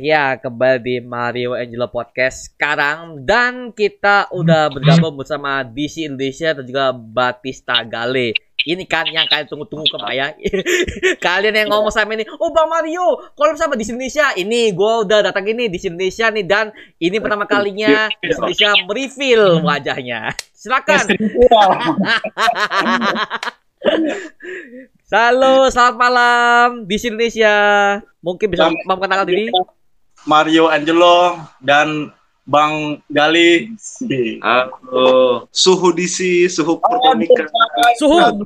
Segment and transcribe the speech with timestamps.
[0.00, 6.64] Ya kembali di Mario Angelo Podcast sekarang dan kita udah bergabung bersama DC Indonesia dan
[6.64, 8.32] juga Batista Gale.
[8.64, 10.32] Ini kan yang kalian tunggu-tunggu ke ya.
[11.28, 15.20] kalian yang ngomong sama ini, oh Bang Mario, kalau sama di Indonesia, ini gue udah
[15.20, 20.32] datang ini di Indonesia nih dan ini pertama kalinya di Indonesia mereveal wajahnya.
[20.56, 21.12] Silakan.
[25.12, 27.52] Halo, selamat malam di Indonesia.
[28.24, 29.52] Mungkin bisa memperkenalkan diri.
[30.28, 32.12] Mario Angelo dan
[32.44, 33.72] Bang Gali.
[34.42, 35.46] Halo.
[35.54, 37.46] Suhu DC, suhu perkomikan.
[37.96, 38.44] Suhu.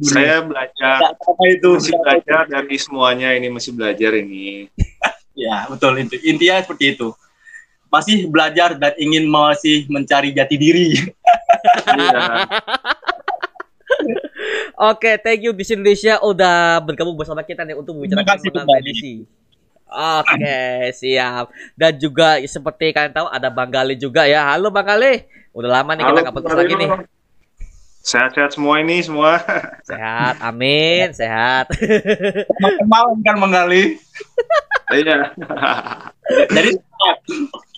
[0.00, 1.16] Saya belajar.
[1.16, 1.70] Apa itu?
[1.76, 4.68] Masih belajar dari semuanya ini masih belajar ini.
[5.40, 6.20] Ya, betul itu.
[6.20, 7.16] Intinya seperti itu.
[7.88, 11.00] Masih belajar dan ingin masih mencari jati diri.
[14.90, 19.28] Oke, thank you Bis Indonesia udah bergabung bersama kita nih untuk membicarakan tentang medisi.
[19.90, 21.50] Oke, siap.
[21.74, 24.46] Dan juga seperti kalian tahu ada Bang Gali juga ya.
[24.46, 25.26] Halo Bang Gali.
[25.50, 26.90] Udah lama nih kita Halo, nggak podcast lagi nih.
[28.00, 29.42] Sehat-sehat semua ini semua.
[29.84, 31.68] Sehat, amin, sehat.
[32.86, 33.98] Malam kan Bang Gali.
[34.94, 35.34] Iya.
[36.48, 36.70] Jadi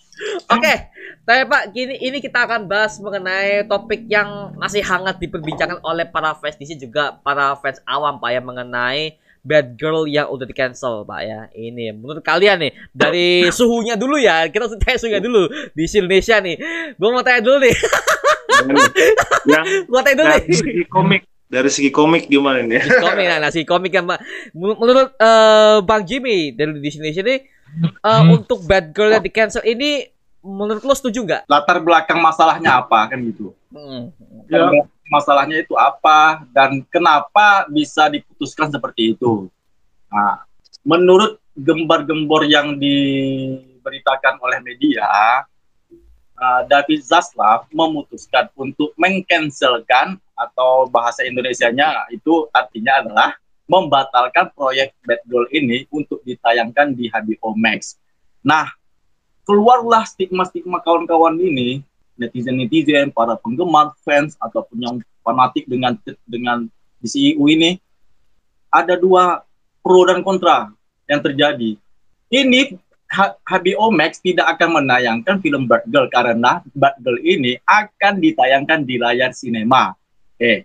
[0.50, 0.74] Oke,
[1.22, 6.34] tapi Pak, gini ini kita akan bahas mengenai topik yang masih hangat diperbincangkan oleh para
[6.34, 11.02] fans DC juga para fans awam Pak ya mengenai Bad Girl yang udah di cancel
[11.02, 11.40] Pak ya.
[11.50, 14.46] Ini menurut kalian nih dari suhunya dulu ya.
[14.46, 16.56] Kita tanya suhunya dulu di Indonesia nih.
[16.94, 17.74] Gua mau tanya dulu nih.
[19.50, 20.58] yang Gua tanya dulu dari nih.
[20.62, 22.86] segi komik, dari segi komik gimana nih?
[22.86, 24.20] Si komik nah, nah, si komik yang Mbak.
[24.54, 27.38] Menur- menurut eh, Bang Jimmy dari di Indonesia nih
[27.82, 30.06] eh, untuk Bad Girl yang di cancel ini
[30.42, 31.42] menurut lo setuju nggak?
[31.46, 33.54] latar belakang masalahnya apa kan gitu.
[33.70, 34.10] Hmm.
[34.50, 34.68] Ya.
[35.08, 39.48] Masalahnya itu apa dan kenapa bisa diputuskan seperti itu.
[40.10, 40.44] Nah,
[40.82, 45.06] menurut gembar-gembor yang diberitakan oleh media,
[46.36, 53.30] uh, David Zaslav memutuskan untuk mengcancelkan atau bahasa Indonesianya itu artinya adalah
[53.70, 57.96] membatalkan proyek Bad Girl ini untuk ditayangkan di HBO Max.
[58.42, 58.68] Nah,
[59.46, 61.82] keluarlah stigma-stigma kawan-kawan ini,
[62.18, 66.66] netizen-netizen, para penggemar, fans ataupun yang fanatik dengan dengan
[67.02, 67.78] DCU ini
[68.70, 69.42] ada dua
[69.82, 70.70] pro dan kontra
[71.10, 71.76] yang terjadi.
[72.32, 72.78] Ini
[73.44, 78.96] HBO Max tidak akan menayangkan film Bad Girl karena Bad Girl ini akan ditayangkan di
[78.96, 79.92] layar sinema.
[80.40, 80.64] Oke.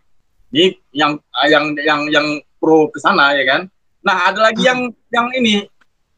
[0.56, 1.20] Ini yang
[1.52, 3.62] yang yang yang pro ke sana ya kan.
[4.00, 5.68] Nah, ada lagi yang yang ini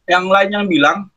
[0.06, 1.09] yang lain yang bilang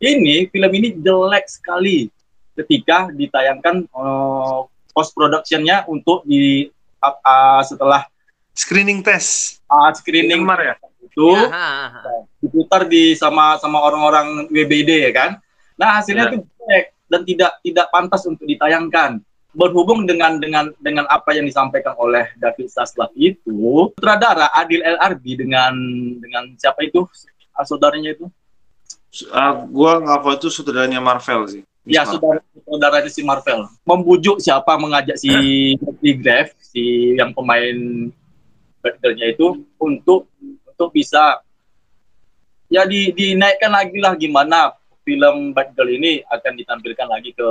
[0.00, 2.08] ini film ini jelek sekali
[2.56, 3.84] ketika ditayangkan
[4.90, 6.68] post productionnya untuk di
[6.98, 8.04] uh, uh, setelah
[8.50, 9.62] Screening test.
[9.70, 10.74] uh, screening ya?
[11.00, 12.12] itu Ya, ha, ha, ha.
[12.42, 15.30] diputar di sama sama orang-orang WBD ya kan.
[15.78, 16.30] Nah hasilnya Ya.
[16.34, 19.22] itu jelek dan tidak tidak pantas untuk ditayangkan.
[19.50, 25.74] Berhubung dengan dengan dengan apa yang disampaikan oleh David Zaslav itu, sutradara Adil LRB dengan
[26.22, 27.02] dengan siapa itu
[27.66, 28.30] saudaranya itu?
[29.34, 31.62] Ah, gua nggak hafal itu sutradaranya Marvel sih.
[31.88, 33.66] Ya Miss saudara saudaranya si Marvel.
[33.82, 35.30] Membujuk siapa mengajak si
[36.00, 36.82] si Graf si
[37.18, 38.08] yang pemain
[38.80, 40.30] Batgirl-nya itu untuk
[40.64, 41.42] untuk bisa
[42.70, 44.72] ya di dinaikkan lagi lah gimana
[45.02, 47.48] film Batgirl ini akan ditampilkan lagi ke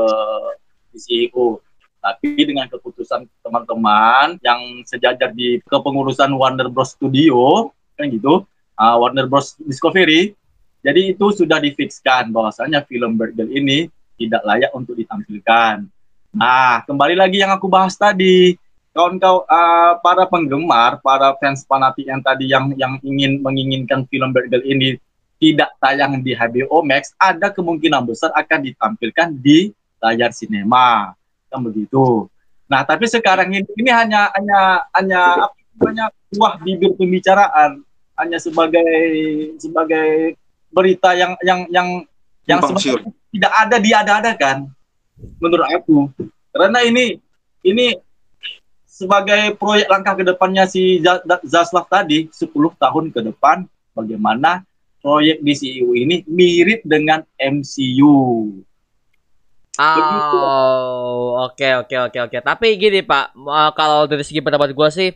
[0.90, 1.60] di CEO
[2.00, 6.96] tapi dengan keputusan teman-teman yang sejajar di kepengurusan Warner Bros.
[6.96, 8.48] Studio kan gitu
[8.80, 9.60] ah, Warner Bros.
[9.60, 10.39] Discovery
[10.80, 15.84] jadi itu sudah difikskan bahwasanya film Batgirl ini tidak layak untuk ditampilkan.
[16.36, 18.56] Nah, kembali lagi yang aku bahas tadi,
[18.96, 24.64] kawan-kawan uh, para penggemar, para fans fanatik yang tadi yang yang ingin menginginkan film Batgirl
[24.64, 24.96] ini
[25.40, 29.72] tidak tayang di HBO Max, ada kemungkinan besar akan ditampilkan di
[30.04, 31.16] layar sinema,
[31.48, 32.28] kan begitu.
[32.68, 34.60] Nah, tapi sekarang ini ini hanya hanya
[34.96, 36.06] hanya apa namanya
[36.36, 37.82] buah bibir pembicaraan,
[38.20, 38.86] hanya sebagai
[39.58, 40.36] sebagai
[40.70, 41.88] berita yang yang yang
[42.46, 44.58] yang sebenarnya tidak ada diada-adakan
[45.42, 46.10] menurut aku
[46.54, 47.20] karena ini
[47.66, 47.98] ini
[48.86, 51.00] sebagai proyek langkah ke depannya si
[51.48, 53.64] Zaslav tadi 10 tahun ke depan
[53.96, 54.68] bagaimana
[55.00, 58.16] proyek DCU ini mirip dengan MCU.
[59.80, 62.38] Oh, oke oke oke oke.
[62.44, 65.16] Tapi gini Pak, eh, kalau dari segi pendapat gua sih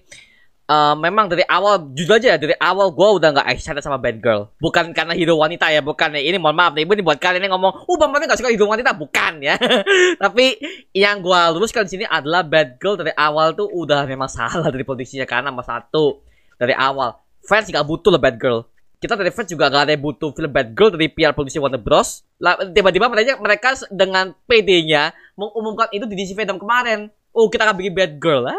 [0.70, 4.24] eh, memang dari awal jujur aja ya, dari awal gua udah nggak excited sama Bad
[4.24, 4.48] Girl.
[4.60, 6.22] Bukan karena hero wanita ya, bukan ya.
[6.24, 8.96] Ini mohon maaf nih, ini buat kalian yang ngomong, "Uh, Bang nggak suka hero wanita."
[8.96, 9.56] Bukan ya.
[10.24, 10.58] Tapi
[10.96, 14.86] yang gua luruskan di sini adalah Bad Girl dari awal tuh udah memang salah dari
[14.88, 16.24] produksinya karena nomor satu
[16.56, 18.62] dari awal fans nggak butuh lah Bad Girl.
[19.04, 21.76] kita dari fans juga gak ada yang butuh film Bad Girl dari PR produksi Warner
[21.76, 22.24] Bros.
[22.72, 27.12] Tiba-tiba mereka mereka dengan PD-nya mengumumkan itu di DC Fandom kemarin.
[27.34, 28.46] Oh, kita akan bikin Bad Girl.
[28.46, 28.58] Ah.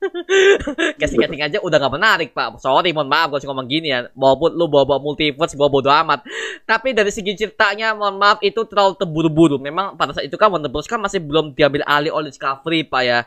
[1.00, 2.60] Casting-casting aja udah gak menarik, Pak.
[2.60, 4.12] Sorry, mohon maaf kalau ngomong gini ya.
[4.12, 6.28] Walaupun lu bawa-bawa multiverse, bawa bodo amat.
[6.68, 9.56] Tapi dari segi ceritanya, mohon maaf, itu terlalu terburu-buru.
[9.56, 10.84] Memang pada saat itu kan Warner Bros.
[10.84, 13.24] kan masih belum diambil alih oleh Discovery, Pak ya.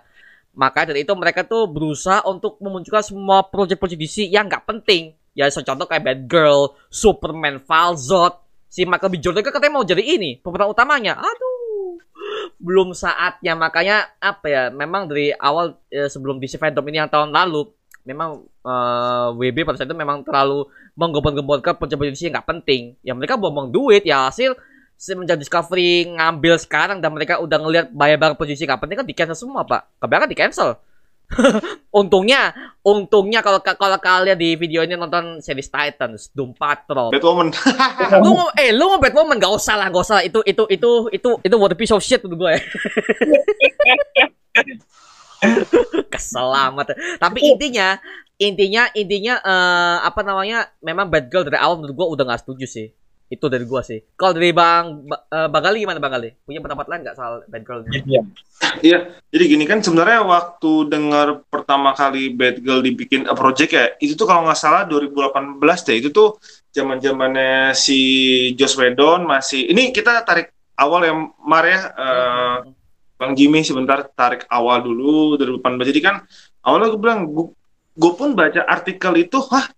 [0.53, 5.49] Makanya dari itu mereka tuh berusaha untuk memunculkan semua proyek-proyek DC yang gak penting ya
[5.49, 9.15] contoh kayak Bad Girl, Superman, Falzot, si Michael B.
[9.21, 11.17] Jordan kan katanya mau jadi ini pemeran utamanya.
[11.17, 11.52] Aduh,
[12.63, 14.63] belum saatnya makanya apa ya?
[14.71, 17.67] Memang dari awal eh, sebelum DC Fandom ini yang tahun lalu
[18.07, 22.95] memang uh, eh, WB pada saat itu memang terlalu menggembor-gemborkan pencapaian DC yang nggak penting.
[23.03, 24.55] Ya mereka buang-buang duit ya hasil
[24.95, 29.35] semenjak Discovery ngambil sekarang dan mereka udah ngelihat bayar-bayar posisi nggak penting kan di cancel
[29.35, 29.99] semua pak.
[29.99, 30.69] Kebanyakan di cancel.
[31.99, 37.51] untungnya, untungnya kalau kalau kalian di video ini nonton series Titans, Doom Patrol, Batwoman.
[38.23, 40.19] lu mau, eh lu mau Batwoman gak usah lah, gak usah.
[40.25, 42.53] Itu itu itu itu itu what a piece of shit menurut gue.
[46.13, 46.95] Keselamat.
[47.19, 47.99] Tapi intinya,
[48.39, 50.71] intinya intinya uh, apa namanya?
[50.79, 52.87] Memang Bad Girl dari awal menurut gue udah gak setuju sih.
[53.31, 53.97] Itu dari gua sih.
[54.13, 56.31] Kalau dari Bang uh, Bang gimana Bang Gali?
[56.45, 57.81] Punya pendapat lain nggak soal Bad Girl?
[57.89, 58.21] Iya.
[58.83, 58.99] Iya.
[59.33, 64.13] Jadi gini kan sebenarnya waktu dengar pertama kali Bad Girl dibikin a project ya, itu
[64.13, 65.95] tuh kalau nggak salah 2018 deh.
[65.99, 66.37] Itu tuh
[66.73, 67.99] zaman-zamannya si
[68.53, 72.57] Joss Whedon masih ini kita tarik awal yang Mar ya uh,
[73.17, 75.89] Bang Jimmy sebentar tarik awal dulu 2018.
[75.89, 76.15] Jadi kan
[76.65, 77.21] awalnya gue bilang
[77.93, 79.69] gue pun baca artikel itu, wah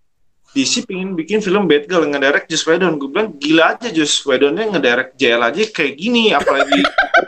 [0.56, 2.96] DC pingin bikin film Batgirl ngedirect Joss Whedon.
[2.96, 6.80] Gue bilang gila aja Joss Whedonnya ngedirect JL aja kayak gini, apalagi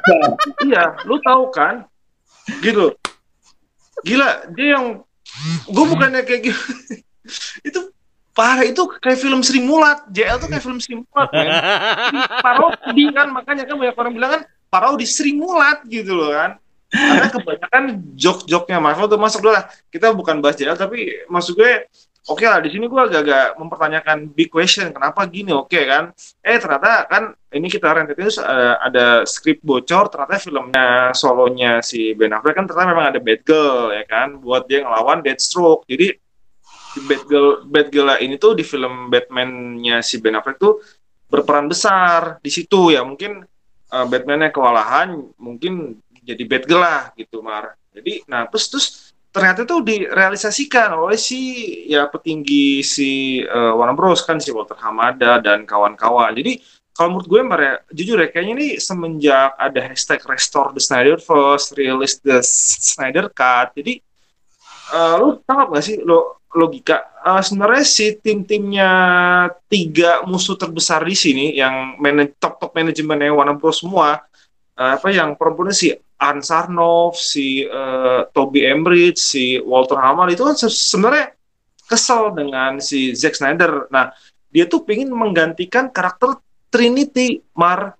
[0.65, 1.85] iya, lu tahu kan?
[2.65, 2.97] Gitu.
[4.01, 5.05] Gila, dia yang
[5.69, 6.63] gue bukannya kayak gitu.
[7.69, 7.93] itu
[8.33, 10.09] parah itu kayak film Sri Mulat.
[10.09, 11.47] JL tuh kayak film Sri Mulat kan.
[12.41, 14.43] Parodi kan makanya kan banyak orang bilang kan
[14.73, 16.57] parodi Sri Mulat gitu loh kan.
[16.89, 17.85] Karena kebanyakan
[18.17, 19.69] jok-joknya Marvel tuh masuk dulu lah.
[19.93, 21.85] Kita bukan bahas JL tapi maksud gue
[22.29, 25.51] oke okay lah di sini gue agak-agak mempertanyakan big question kenapa gini?
[25.57, 26.05] Oke okay, kan?
[26.45, 32.13] Eh ternyata kan ini kita rentet itu uh, ada skrip bocor ternyata filmnya solonya si
[32.13, 34.37] Ben Affleck kan ternyata memang ada Bad Girl ya kan?
[34.37, 35.89] Buat dia ngelawan Deathstroke.
[35.89, 36.13] Jadi
[37.09, 40.85] Bad Girl Bad Girl ini tuh di film Batman-nya si Ben Affleck tuh
[41.33, 42.93] berperan besar di situ.
[42.93, 43.41] Ya mungkin
[43.89, 47.73] uh, Batman-nya kewalahan mungkin jadi Bad Girl lah gitu Mar.
[47.97, 48.87] Jadi nah terus terus
[49.29, 51.41] ternyata itu direalisasikan oleh si
[51.87, 56.33] ya petinggi si uh, Warner Bros kan si Walter Hamada dan kawan-kawan.
[56.33, 56.59] Jadi
[56.97, 61.79] kalau menurut gue mere, jujur ya kayaknya ini semenjak ada hashtag restore the Snyder first,
[61.79, 63.71] release the Snyder cut.
[63.79, 64.03] Jadi
[64.91, 68.91] uh, lu tangkap gak sih lo logika uh, sebenarnya si tim-timnya
[69.69, 72.01] tiga musuh terbesar di sini yang
[72.41, 74.25] top top manajemennya Warner Bros semua
[74.79, 80.47] uh, apa yang perempuan si An Sarnoff, si uh, Toby Emmerich, si Walter Hammer itu
[80.47, 81.35] kan sebenarnya
[81.87, 83.91] kesel dengan si Zack Snyder.
[83.91, 84.15] Nah,
[84.51, 86.39] dia tuh pengen menggantikan karakter
[86.71, 87.99] Trinity, Mar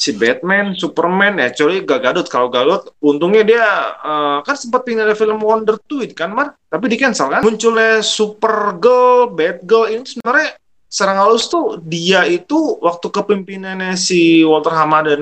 [0.00, 2.26] si Batman, Superman, ya cuy gak Gadot.
[2.32, 3.66] Kalau Gadot, untungnya dia
[4.00, 7.44] uh, kan sempat pindah ada film Wonder Twin kan, Mar, tapi di cancel kan.
[7.44, 10.56] Munculnya Supergirl, Batgirl ini sebenarnya
[10.90, 15.20] serang halus tuh dia itu waktu kepimpinannya si Walter Hammer dan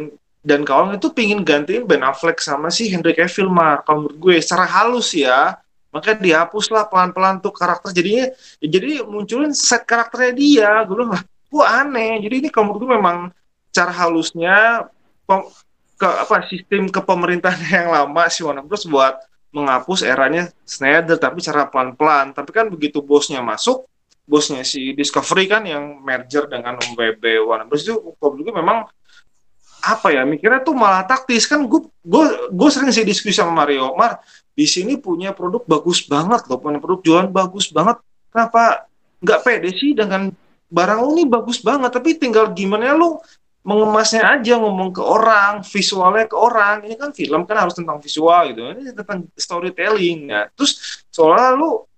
[0.49, 4.35] dan kawan itu pingin gantiin Ben Affleck sama si Henry Cavill mah kalau menurut gue
[4.41, 5.61] secara halus ya.
[5.89, 7.93] Maka dihapus lah pelan-pelan tuh karakter.
[7.93, 10.71] Jadinya ya jadi munculin set karakternya dia.
[10.89, 12.25] Gue bilang lah gue aneh?
[12.25, 13.19] Jadi ini kalau menurut gue memang
[13.73, 14.89] cara halusnya
[16.01, 19.21] ke apa sistem kepemerintahan yang lama si Warner Bros buat
[19.53, 22.33] menghapus eranya Snyder tapi cara pelan-pelan.
[22.33, 23.85] Tapi kan begitu bosnya masuk
[24.25, 28.79] bosnya si Discovery kan yang merger dengan WB Warner Bros itu kalau menurut gue memang
[29.83, 31.47] apa ya mikirnya tuh malah taktis.
[31.47, 31.89] Kan gue
[32.49, 36.83] gue sering sih diskusi sama Mario Mar di sini punya produk bagus banget loh punya
[36.83, 38.03] produk jualan bagus banget.
[38.29, 38.91] Kenapa
[39.23, 40.31] nggak pede sih dengan
[40.69, 41.95] barang lo ini bagus banget?
[41.95, 43.23] Tapi tinggal gimana lo
[43.67, 46.87] mengemasnya aja ngomong ke orang visualnya ke orang.
[46.87, 50.33] Ini kan film kan harus tentang visual gitu ini tentang storytelling.
[50.33, 51.89] Ya terus soalnya lo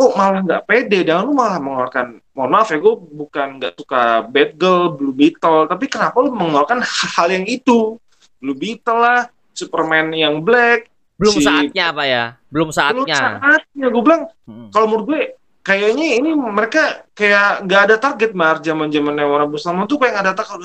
[0.00, 4.24] kok malah nggak pede dan lu malah mengeluarkan mohon maaf ya gue bukan nggak suka
[4.24, 8.00] bad girl blue beetle tapi kenapa lu mengeluarkan hal yang itu?
[8.40, 10.88] Blue beetle lah superman yang black
[11.20, 11.44] belum si...
[11.44, 12.24] saatnya apa ya?
[12.48, 13.86] Belum saatnya belum saatnya.
[13.92, 14.68] gue bilang hmm.
[14.72, 15.22] kalau menurut gue
[15.60, 18.56] kayaknya ini mereka kayak nggak ada target mar.
[18.64, 19.68] Zaman zaman Warner Bros.
[19.68, 20.56] Tuh kayak nggak ada target.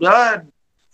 [0.00, 0.28] Udah lah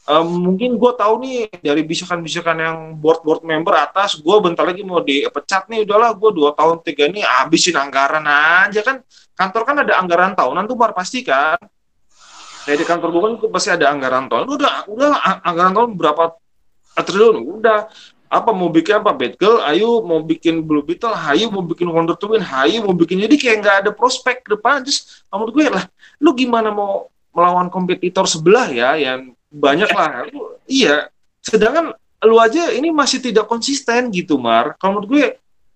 [0.08, 5.04] eh, mungkin gue tahu nih dari bisikan-bisikan yang board-board member atas, gue bentar lagi mau
[5.04, 9.04] dipecat nih, udahlah gue dua tahun tiga ini habisin anggaran aja kan.
[9.36, 11.60] Kantor kan ada anggaran tahunan tuh bar pasti kan.
[12.66, 14.44] Dari kantor gue kan pasti ada anggaran tahun.
[14.48, 15.10] Udah, udah
[15.46, 16.36] anggaran tahun berapa
[16.98, 17.62] triliun?
[17.62, 17.88] Udah.
[18.28, 19.64] Apa mau bikin apa Batgirl?
[19.64, 23.56] Ayo mau bikin Blue Beetle, ayo mau bikin Wonder Twin, ayo mau bikin jadi kayak
[23.64, 24.84] nggak ada prospek depan.
[24.84, 25.88] Terus menurut gue lah,
[26.20, 30.28] lu gimana mau melawan kompetitor sebelah ya yang banyak lah.
[30.28, 31.08] Lu- iya.
[31.40, 34.76] Sedangkan lu aja ini masih tidak konsisten gitu, Mar.
[34.76, 35.24] Kalau menurut gue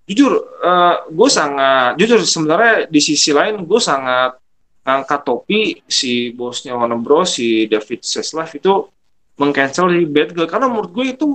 [0.06, 4.34] jujur eh, gue sangat jujur sebenarnya di sisi lain gue sangat
[4.82, 8.90] ngangkat topi si bosnya Warner Bros si David Zaslav itu
[9.38, 11.28] mengcancel di Batgirl karena menurut gue itu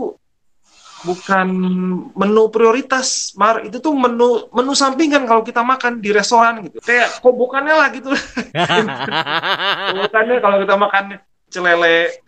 [1.07, 1.47] bukan
[2.11, 7.23] menu prioritas Mar itu tuh menu menu sampingan kalau kita makan di restoran gitu kayak
[7.23, 8.11] kobokannya lah gitu
[9.95, 11.03] kobokannya kalau kita makan
[11.47, 12.19] celele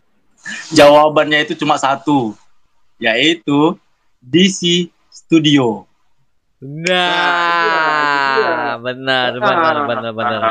[0.73, 2.33] Jawabannya itu cuma satu,
[2.97, 3.77] yaitu
[4.23, 5.85] DC Studio.
[6.59, 7.15] Nah,
[8.83, 10.41] benar, benar, benar, benar.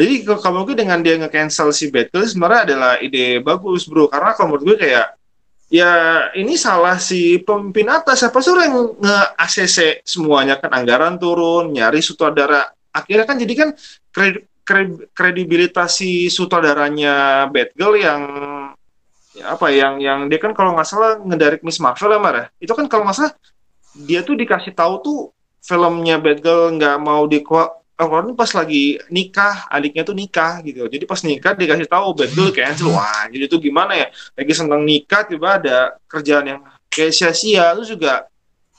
[0.00, 4.56] Jadi kalau mungkin dengan dia nge-cancel si Batgirl sebenarnya adalah ide bagus bro karena kalau
[4.56, 5.12] menurut gue kayak
[5.68, 5.90] ya
[6.38, 12.70] ini salah si pemimpin atas siapa suruh yang nge-ACC semuanya kan anggaran turun nyari sutradara
[12.94, 13.68] akhirnya kan jadi kan
[14.14, 18.69] kred- kred- kredibilitas si sutradaranya Batgirl yang ya
[19.42, 22.46] apa yang yang dia kan kalau nggak salah ngedirect Miss Marvel ya Mar ya?
[22.62, 23.32] itu kan kalau nggak salah
[23.94, 25.18] dia tuh dikasih tahu tuh
[25.60, 30.88] filmnya Batgirl nggak mau di keluarin pas lagi nikah adiknya tuh nikah gitu.
[30.88, 32.94] Jadi pas nikah dikasih tahu Batgirl cancel.
[32.96, 34.08] Wah jadi tuh gimana ya?
[34.34, 37.76] Lagi senang nikah tiba ada kerjaan yang kayak sia-sia.
[37.76, 38.26] Terus juga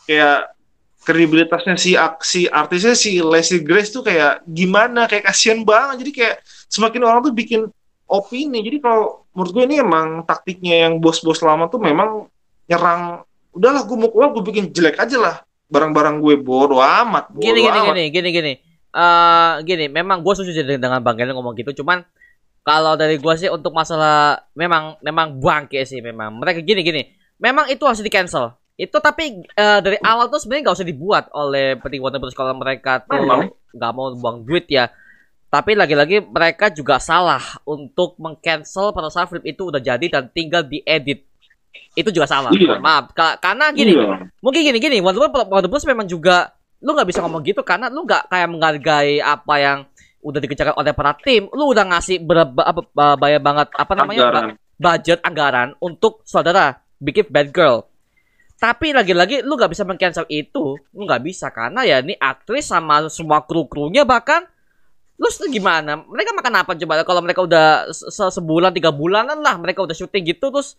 [0.10, 0.52] kayak
[1.02, 5.06] kredibilitasnya si aksi artisnya si Leslie Grace tuh kayak gimana?
[5.06, 6.08] Kayak kasihan banget.
[6.08, 6.36] Jadi kayak
[6.72, 7.70] semakin orang tuh bikin
[8.12, 8.60] opini.
[8.60, 12.28] Jadi kalau menurut gue ini emang taktiknya yang bos-bos lama tuh memang
[12.68, 13.24] nyerang
[13.56, 15.36] udahlah gue mau keluar gue bikin jelek aja lah.
[15.72, 17.96] Barang-barang gue bodoh amat bodoh Gini, gini, amat.
[17.96, 18.54] gini, gini, gini.
[18.92, 22.04] Eh, gini, memang gue setuju dengan dengan Bang Glenn ngomong gitu, cuman
[22.62, 26.36] kalau dari gue sih untuk masalah memang memang bangke sih memang.
[26.44, 27.02] Mereka gini gini.
[27.40, 31.24] Memang itu harus di cancel itu tapi eh, dari awal tuh sebenarnya nggak usah dibuat
[31.38, 33.54] oleh penting Warner Bros kalau mereka tuh.
[33.72, 34.92] Nggak mau buang duit ya
[35.52, 40.64] tapi lagi-lagi mereka juga salah untuk mengcancel pada saat film itu udah jadi dan tinggal
[40.64, 41.28] diedit
[41.92, 42.80] itu juga salah Iya.
[42.80, 44.32] maaf Ka- karena gini Iya.
[44.40, 47.88] mungkin gini gini Warner Bros, Warner Bros memang juga lu nggak bisa ngomong gitu karena
[47.88, 49.78] lu nggak kayak menghargai apa yang
[50.22, 54.22] udah dikerjakan oleh para tim lu udah ngasih berapa apa ba- bayar banget apa namanya
[54.24, 54.50] Anggaran.
[54.78, 57.86] budget anggaran untuk saudara bikin bad girl
[58.56, 63.10] tapi lagi-lagi lu nggak bisa meng-cancel itu lu nggak bisa karena ya ini aktris sama
[63.10, 64.46] semua kru krunya bahkan
[65.22, 66.02] lu tuh gimana?
[66.02, 67.06] Mereka makan apa coba?
[67.06, 70.74] Kalau mereka udah se- se- sebulan tiga bulanan lah mereka udah syuting gitu terus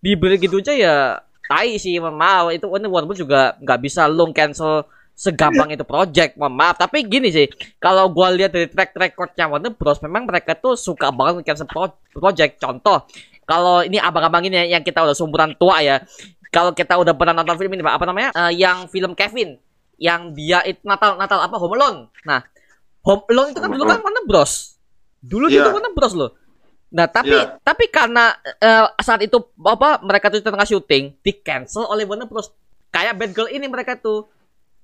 [0.00, 0.96] diberi gitu aja ya
[1.44, 2.56] tai sih mohon maaf.
[2.56, 3.20] Itu ini Bros.
[3.20, 6.80] juga nggak bisa lu cancel segampang itu project mohon maaf.
[6.80, 7.44] Tapi gini sih
[7.76, 10.00] kalau gua lihat dari track recordnya Warner Bros.
[10.00, 12.64] memang mereka tuh suka banget cancel pro- project.
[12.64, 13.04] Contoh
[13.44, 16.00] kalau ini abang-abang ini yang kita udah seumuran tua ya
[16.48, 18.32] kalau kita udah pernah nonton film ini apa namanya?
[18.32, 19.60] Eh, yang film Kevin
[20.00, 21.60] yang dia itu Natal Natal apa?
[21.60, 22.40] Home nah
[23.02, 24.78] Home Alone itu kan dulu kan Warner Bros
[25.18, 25.62] dulu Iya.
[25.62, 26.30] itu Warner Bros loh
[26.92, 27.56] Nah, tapi Iya.
[27.58, 32.52] tapi karena eh, saat itu apa mereka tuh tengah syuting di cancel oleh Warner Bros.
[32.92, 34.28] Kayak Bad Girl ini mereka tuh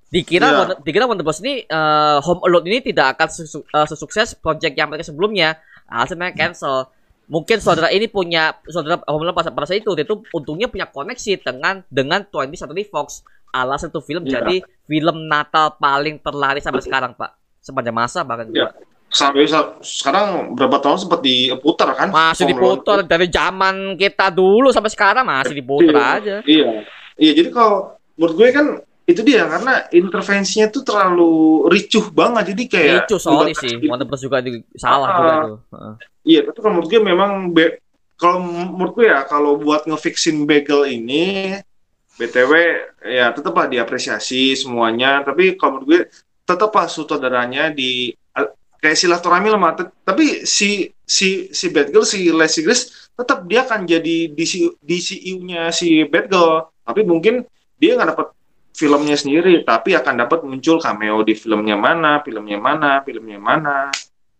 [0.09, 0.57] dikira Iya.
[0.57, 4.73] Warner, dikira Warner Bros ini eh, Home Alone ini tidak akan sesu- eh, sesukses project
[4.73, 5.61] yang mereka sebelumnya.
[5.85, 6.89] Mereka cancel.
[7.29, 10.89] Mungkin saudara ini punya saudara Home Alone pada, pada saat itu dia tuh untungnya punya
[10.89, 13.21] koneksi dengan dengan 20th Century Fox.
[13.49, 14.41] Alasan itu film Iya.
[14.41, 17.37] jadi film Natal paling terlaris sampai sekarang, Pak.
[17.59, 18.71] Sepanjang masa bahkan Iya.
[19.07, 24.87] sampai sa- sekarang berapa tahun sempat diputar kan Masih diputar dari zaman kita dulu sampai
[24.87, 26.13] sekarang masih diputar Iya.
[26.15, 26.35] aja.
[26.45, 26.69] Iya,
[27.15, 27.31] iya.
[27.33, 27.73] Jadi kalau
[28.15, 28.67] menurut gue kan
[29.03, 31.33] itu dia karena intervensinya tuh terlalu
[31.67, 32.53] ricuh banget.
[32.53, 35.15] Jadi kayak itu sorry membatasi- sih, Warner Bros juga di, salah Ah.
[35.15, 35.55] juga itu.
[35.67, 35.93] Heeh.
[36.29, 37.75] Iya, tapi kalau menurut gue memang be-
[38.13, 41.57] kalau menurut gue ya kalau buat ngefixin bagel ini
[42.13, 42.51] BTW
[43.01, 46.01] ya tetaplah diapresiasi semuanya, tapi kalau menurut gue
[46.49, 48.09] tetaplah sutradaranya di
[48.79, 49.91] kayak silaturahmi lah, Mat.
[50.07, 56.07] tapi si si si Batgirl si Leslie Grace tetap dia akan jadi DC DCU-nya si
[56.07, 57.43] Batgirl, tapi mungkin
[57.75, 58.27] dia nggak dapat
[58.71, 63.91] filmnya sendiri, tapi akan dapat muncul cameo di filmnya mana, filmnya mana, filmnya mana.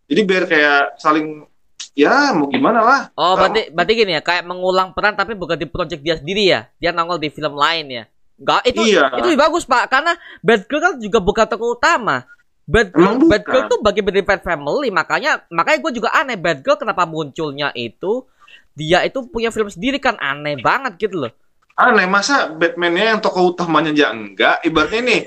[0.08, 1.44] Jadi biar kayak saling
[1.92, 3.00] ya mau gimana lah.
[3.20, 6.60] Oh, berarti berarti gini ya, kayak mengulang peran tapi bukan di project dia sendiri ya.
[6.80, 8.04] Dia nongol di film lain ya.
[8.40, 9.12] Enggak, itu Iya.
[9.20, 12.24] itu lebih bagus, Pak, karena Batgirl kan juga bukan tokoh utama.
[12.64, 13.32] Batgirl, Emang bukan.
[13.36, 18.24] Batgirl tuh bagi dari Bat Family, makanya makanya gue juga aneh Batgirl kenapa munculnya itu
[18.72, 21.32] dia itu punya film sendiri kan aneh banget gitu loh.
[21.76, 24.64] Aneh masa Batman-nya yang tokoh utamanya aja enggak.
[24.64, 25.20] Ibaratnya nih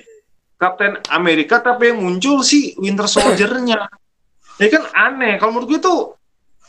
[0.57, 3.85] Captain Amerika tapi yang muncul si Winter Soldier-nya.
[4.61, 5.37] ya kan aneh.
[5.37, 5.99] Kalau menurut gue tuh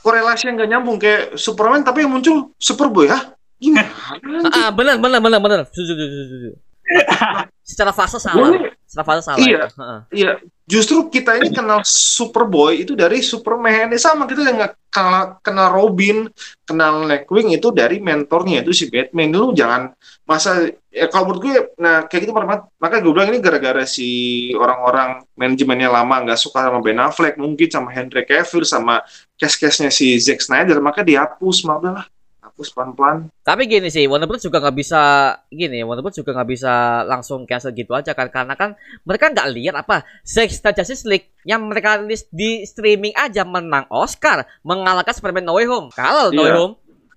[0.05, 3.33] korelasi yang gak nyambung kayak Superman tapi yang muncul Superboy ya.
[3.65, 3.89] Gimana?
[4.53, 5.59] Ah, benar benar benar benar.
[5.73, 6.51] Setuju, setuju, setuju.
[7.65, 8.53] Secara fase salah.
[8.53, 9.41] Ini- Secara fase salah.
[9.41, 9.65] Iya.
[9.65, 9.77] itu.
[9.81, 10.01] Heeh.
[10.13, 10.33] Iya,
[10.69, 13.89] justru kita ini kenal Superboy itu dari Superman.
[13.89, 16.29] Ini sama kita yang nggak kenal, kenal Robin,
[16.63, 19.33] kenal Nightwing itu dari mentornya itu si Batman.
[19.33, 19.97] Lu jangan
[20.29, 24.09] masa ya kalau menurut gue, nah kayak gitu Mak- makanya gue bilang ini gara-gara si
[24.55, 29.01] orang-orang manajemennya lama nggak suka sama Ben Affleck, mungkin sama Henry Cavill, sama
[29.41, 32.05] case-case-nya si Zack Snyder, maka dihapus, mah
[32.55, 33.17] udahlah, hapus pelan-pelan.
[33.43, 35.03] Tapi gini sih, Warner Bros juga nggak bisa
[35.51, 39.49] gini, Warner Bros juga nggak bisa langsung cancel gitu aja kan, karena kan mereka nggak
[39.51, 45.43] lihat apa Sexta Justice League yang mereka rilis di streaming aja menang Oscar, mengalahkan Superman
[45.43, 45.91] No Way Home.
[45.91, 46.59] Kalau No Way Iya.
[46.63, 46.75] Home,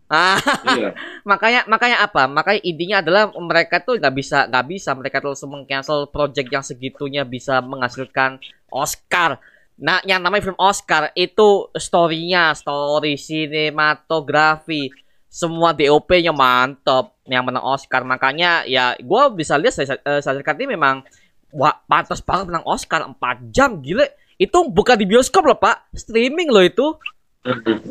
[0.10, 0.40] ah
[0.74, 0.90] Iya.
[1.30, 2.26] makanya makanya apa?
[2.26, 7.24] Makanya intinya adalah mereka tuh nggak bisa nggak bisa mereka terus mengcancel project yang segitunya
[7.24, 8.42] bisa menghasilkan
[8.74, 9.38] Oscar.
[9.78, 14.90] Nah, yang namanya film Oscar itu story-nya, story sinematografi,
[15.38, 18.02] semua DOP-nya mantap yang menang Oscar.
[18.02, 21.06] Makanya ya gue bisa lihat saya saya ini memang
[21.54, 24.18] wah, pantas banget menang Oscar 4 jam gile.
[24.42, 25.94] Itu bukan di bioskop loh, Pak.
[25.94, 26.88] Streaming loh itu.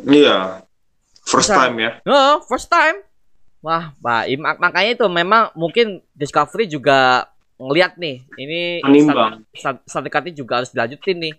[0.07, 0.67] Iya.
[1.23, 1.59] First Bisa.
[1.59, 1.91] time ya.
[2.07, 3.03] Oh, first time.
[3.63, 7.27] Wah, Pak, mak- makanya itu memang mungkin Discovery juga
[7.57, 8.61] ngeliat nih, ini
[9.89, 11.33] sertifikatnya juga harus dilanjutin nih.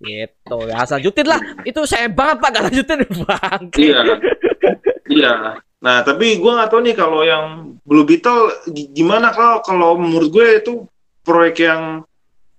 [0.00, 1.40] Gitu, ya lanjutin lah.
[1.62, 3.62] Itu saya banget Pak, gak lanjutin Bang.
[3.76, 4.00] Iya.
[5.06, 5.32] Iya.
[5.80, 7.44] Nah, tapi gue nggak tahu nih kalau yang
[7.84, 10.72] Blue Beetle gi- gimana kalau kalau menurut gue itu
[11.20, 11.82] proyek yang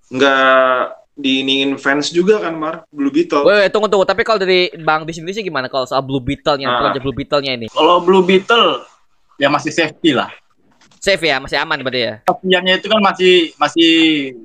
[0.10, 0.78] nggak
[1.14, 2.86] diiningin fans juga kan, Mar?
[2.90, 3.46] Blue Beetle.
[3.46, 4.06] Weh, tunggu tunggu.
[4.06, 6.78] Tapi kalau dari Bang di sini sih gimana kalau soal Blue Beetle-nya, Ah.
[6.82, 7.68] project Blue Beetle-nya ini?
[7.70, 8.86] Kalau Blue Beetle
[9.38, 10.30] ya masih safety lah.
[10.98, 12.14] Safe ya, masih aman berarti ya.
[12.22, 13.92] Kepastiannya itu kan masih masih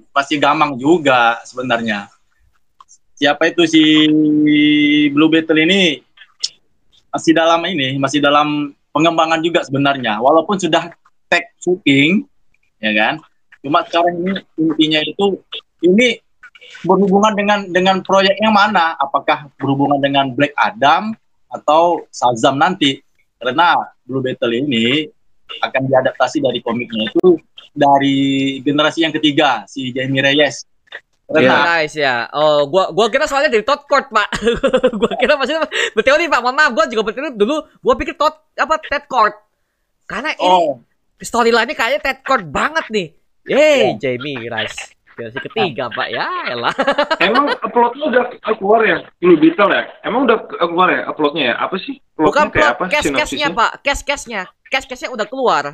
[0.08, 2.08] masih gampang juga sebenarnya.
[3.16, 3.82] Siapa itu si
[5.08, 6.04] Blue Beetle ini
[7.08, 10.20] masih dalam ini, masih dalam pengembangan juga sebenarnya.
[10.20, 10.92] Walaupun sudah
[11.32, 12.28] tag shooting,
[12.76, 13.24] ya kan.
[13.64, 15.40] Cuma sekarang ini intinya itu
[15.80, 16.20] ini
[16.84, 19.00] berhubungan dengan dengan proyek yang mana?
[19.00, 21.16] Apakah berhubungan dengan Black Adam
[21.48, 23.00] atau Shazam nanti?
[23.40, 25.08] Karena Blue Beetle ini
[25.64, 27.40] akan diadaptasi dari komiknya itu
[27.72, 30.68] dari generasi yang ketiga si Jamie Reyes.
[31.26, 32.30] Karena Nice ya.
[32.30, 34.28] Oh, gua gua kira soalnya dari Todd Court, Pak.
[35.00, 36.40] gua kira maksudnya berteori, Pak.
[36.42, 39.34] Mohon maaf, gua juga berteori dulu gua pikir Todd apa Ted Court.
[40.06, 40.86] Karena ini oh
[41.20, 43.08] storyline-nya kayaknya Ted Court banget nih.
[43.46, 44.96] Yeay, Jamie Rice.
[45.16, 46.08] Generasi ketiga, Pak.
[46.12, 46.74] Ya, elah.
[47.24, 48.24] Emang uploadnya udah
[48.60, 48.98] keluar ya?
[49.16, 49.88] Blue Beetle ya?
[50.04, 51.54] Emang udah keluar ya uploadnya ya?
[51.56, 51.96] Apa sih?
[52.20, 53.70] Bukan Plotnya kayak plot, cash-cashnya, Pak.
[53.80, 54.42] Cash-cashnya.
[54.68, 55.64] Cash-cashnya udah keluar.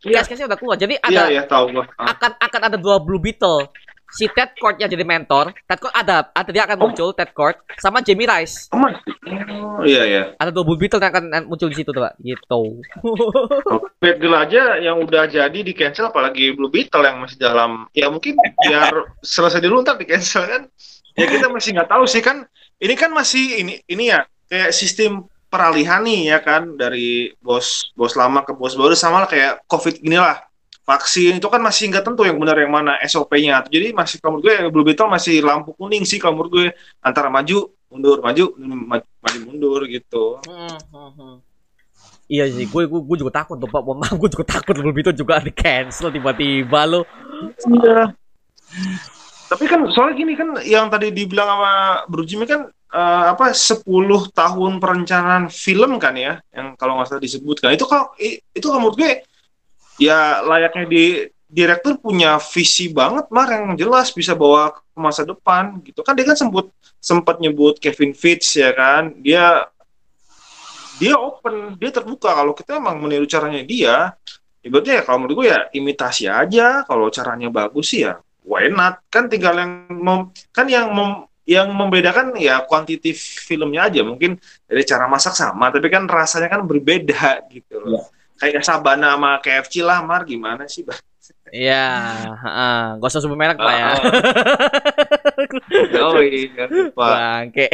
[0.00, 0.24] Iya.
[0.24, 0.76] Cash-cashnya udah keluar.
[0.80, 1.84] Jadi Iya, ada iya, tahu gua.
[2.00, 2.16] Ah.
[2.16, 3.68] akan akan ada dua Blue Beetle.
[4.08, 5.52] Si Ted Court yang jadi mentor.
[5.68, 6.82] Ted Court ada, ada dia akan Oh.
[6.88, 8.72] muncul Ted Court sama Jamie Rice.
[8.72, 8.80] Oh?
[8.80, 10.22] Oh, iya, iya.
[10.40, 12.16] Ada dua Blue Beetle yang akan muncul di situ tuh, Pak.
[12.24, 12.62] Gitu.
[14.02, 18.38] Batgirl aja yang udah jadi di cancel apalagi Blue Beetle yang masih dalam ya mungkin
[18.64, 20.62] biar selesai dulu ntar di cancel kan
[21.18, 22.46] ya kita masih nggak tahu sih kan
[22.78, 28.14] ini kan masih ini ini ya kayak sistem peralihan nih ya kan dari bos bos
[28.14, 30.47] lama ke bos baru sama lah kayak covid gini lah
[30.88, 34.72] vaksin itu kan masih nggak tentu yang benar yang mana SOP-nya jadi masih kalau gue
[34.72, 36.66] Blue Beetle masih lampu kuning sih kalau menurut gue
[37.04, 40.40] antara maju mundur maju maju, maju mundur gitu
[42.28, 43.80] Iya sih, gue gue, gue juga takut tuh Pak.
[43.80, 47.08] Maaf, gue juga takut Blue Beetle juga di cancel tiba-tiba lo.
[47.64, 48.12] Iya.
[49.48, 51.72] Tapi kan soalnya gini kan yang tadi dibilang sama
[52.04, 53.80] Bro Jimmy kan eh, apa 10
[54.36, 58.96] tahun perencanaan film kan ya yang kalau nggak salah disebutkan itu kalau itu kalau menurut
[59.00, 59.24] gue
[59.98, 61.04] ya layaknya di
[61.48, 66.04] direktur punya visi banget mar yang jelas bisa bawa ke masa depan gitu.
[66.04, 66.68] Kan dia kan sempat
[67.00, 69.16] sempat nyebut Kevin Fitz ya kan?
[69.18, 69.64] Dia
[71.00, 72.36] dia open dia terbuka.
[72.36, 74.12] Kalau kita emang meniru caranya dia
[74.60, 76.84] ibaratnya ya kalau menurut gue ya imitasi aja.
[76.84, 79.00] Kalau caranya bagus sih ya why not?
[79.08, 84.04] Kan tinggal yang mem- kan yang mem- yang membedakan ya kuantiti filmnya aja.
[84.04, 84.36] Mungkin
[84.68, 87.80] dari cara masak sama tapi kan rasanya kan berbeda gitu.
[87.80, 88.17] Loh.
[88.38, 90.98] Kayak Sabana sama KFC lah Mar gimana sih Bang?
[91.48, 91.84] Iya,
[92.44, 92.80] heeh.
[93.00, 93.88] Gak usah sebut merek Pak ya.
[96.04, 97.66] oh iya Bangke.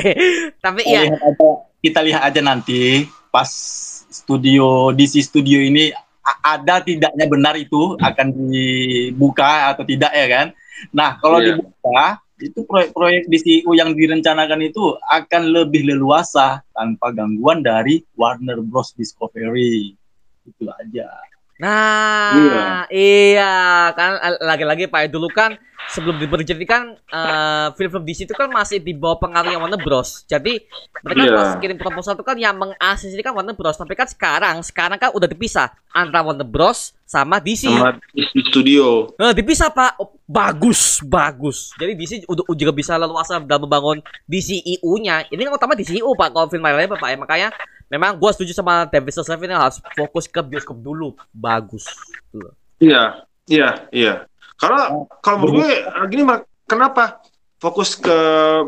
[0.59, 1.49] Tapi kita ya, lihat aja,
[1.83, 3.51] kita lihat aja nanti pas
[4.11, 5.91] studio DC Studio ini
[6.41, 10.47] ada tidaknya benar itu akan dibuka atau tidak ya kan.
[10.95, 11.59] Nah, kalau Iya.
[11.59, 18.91] dibuka itu proyek-proyek DCU yang direncanakan itu akan lebih leluasa tanpa gangguan dari Warner Bros
[18.97, 19.95] Discovery.
[20.45, 21.09] Itu aja.
[21.55, 23.55] Nah, iya, iya
[23.95, 25.55] kan lagi-lagi Pak dulu kan
[25.93, 30.25] sebelum diberjadikan uh, film-film DC itu kan masih di bawah pengaruh yang Warner Bros.
[30.25, 30.65] Jadi
[31.05, 31.37] mereka yeah.
[31.37, 33.77] pas kirim proposal itu kan yang mengasisi kan Warner Bros.
[33.77, 37.69] Tapi kan sekarang sekarang kan udah dipisah antara Warner Bros sama DC.
[37.69, 39.13] Sama DC Studio.
[39.21, 40.01] Nah, dipisah Pak.
[40.01, 41.75] Oh, bagus, bagus.
[41.77, 45.29] Jadi DC udah juga bisa leluasa dalam membangun DCEU-nya.
[45.29, 47.19] Ini kan utama DCEU Pak kalau film lain Pak ya.
[47.21, 47.49] Makanya
[47.95, 49.15] memang gue setuju sama David
[49.47, 51.87] yang harus fokus ke bioskop dulu bagus
[52.81, 54.15] iya iya iya
[54.61, 55.71] karena kalau menurut gue
[56.11, 56.23] gini
[56.65, 57.21] kenapa
[57.59, 58.17] fokus ke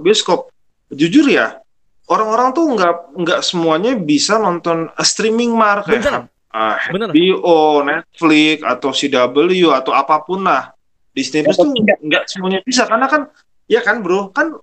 [0.02, 0.50] bioskop?
[0.86, 1.58] Jujur ya
[2.06, 9.70] orang-orang tuh nggak nggak semuanya bisa nonton streaming mark kayak uh, HBO, Netflix atau CW
[9.74, 10.72] atau apa pun lah.
[11.16, 12.84] Disney Plus tuh nggak semuanya bisa.
[12.84, 13.32] Karena kan
[13.66, 14.30] ya kan bro?
[14.30, 14.56] Kan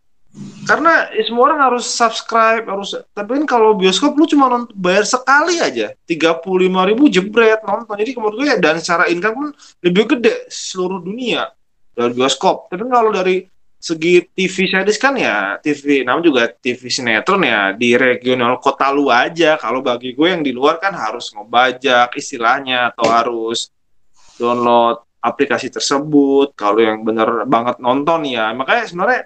[0.65, 5.61] karena semua orang harus subscribe harus tapi kan kalau bioskop lu cuma nonton, bayar sekali
[5.61, 5.93] aja.
[6.09, 7.93] Tiga puluh lima ribu jebret nonton.
[7.93, 9.47] Jadi menurut gue ya dan secara income pun
[9.85, 11.53] lebih gede seluruh dunia
[11.93, 12.73] dari bioskop.
[12.73, 13.45] Tapi kalau dari
[13.77, 19.13] segi TV series kan ya TV nama juga TV sinetron ya di regional kota lu
[19.13, 19.59] aja.
[19.61, 23.69] Kalau bagi gue yang di luar kan harus ngebajak istilahnya atau harus
[24.41, 26.57] download aplikasi tersebut.
[26.57, 28.49] Kalau yang bener banget nonton ya.
[28.55, 29.21] Makanya sebenarnya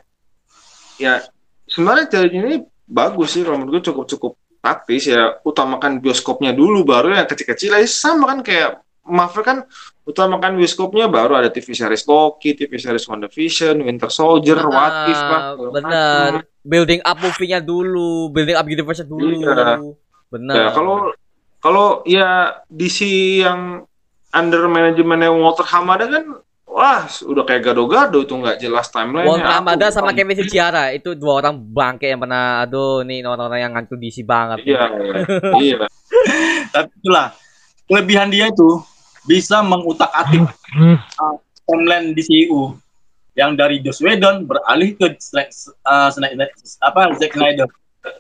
[0.98, 1.24] ya
[1.70, 2.54] sebenarnya challenge ini
[2.88, 4.32] bagus sih kalau menurut gue cukup cukup
[4.62, 9.58] praktis ya utamakan bioskopnya dulu baru yang kecil-kecil aja sama kan kayak Marvel kan
[10.04, 15.20] utamakan bioskopnya baru ada TV series Loki, TV series WandaVision, Winter Soldier, nah, What If
[15.20, 15.42] lah.
[15.56, 16.32] Benar.
[16.68, 19.32] Building up movie-nya dulu, building up universe dulu.
[19.32, 19.80] Iya.
[20.28, 20.56] Benar.
[20.56, 21.16] Ya, kalau
[21.64, 23.00] kalau ya DC
[23.48, 23.88] yang
[24.36, 29.24] under manajemennya Walter Hamada kan Wah, udah kayak gado-gado itu nggak jelas timeline.
[29.24, 33.72] Wong Ramada sama Kevin Ciara itu dua orang bangke yang pernah aduh nih orang-orang yang
[33.72, 34.68] ngantuk DC banget.
[34.68, 35.14] Iya, iya.
[35.64, 35.78] iya.
[36.76, 37.32] Tapi itulah
[37.88, 38.84] kelebihan dia itu
[39.24, 42.76] bisa mengutak-atik uh, timeline DCU
[43.40, 45.08] yang dari Joss Whedon beralih ke
[45.88, 46.10] uh,
[46.84, 47.68] apa Zack Snyder.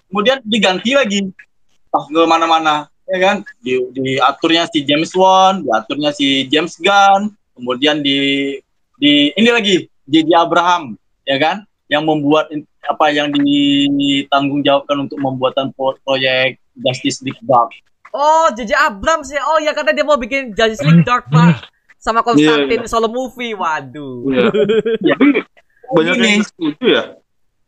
[0.07, 1.19] Kemudian diganti lagi
[1.91, 8.05] pas ke mana-mana ya kan di, diaturnya si James Wan, diaturnya si James Gunn, kemudian
[8.05, 8.53] di
[9.01, 12.53] di ini lagi JJ Abraham ya kan yang membuat
[12.87, 17.73] apa yang ditanggung jawabkan untuk membuatan proyek Justice League Dark.
[18.15, 19.35] Oh, JJ Abraham sih.
[19.39, 21.67] Oh ya karena dia mau bikin Justice League Dark Pak
[21.99, 22.89] sama Konstantin yeah, yeah.
[22.89, 23.57] solo movie.
[23.57, 24.23] Waduh.
[24.31, 24.49] Yeah.
[25.03, 25.15] ya.
[25.87, 27.03] banyak yang setuju ya.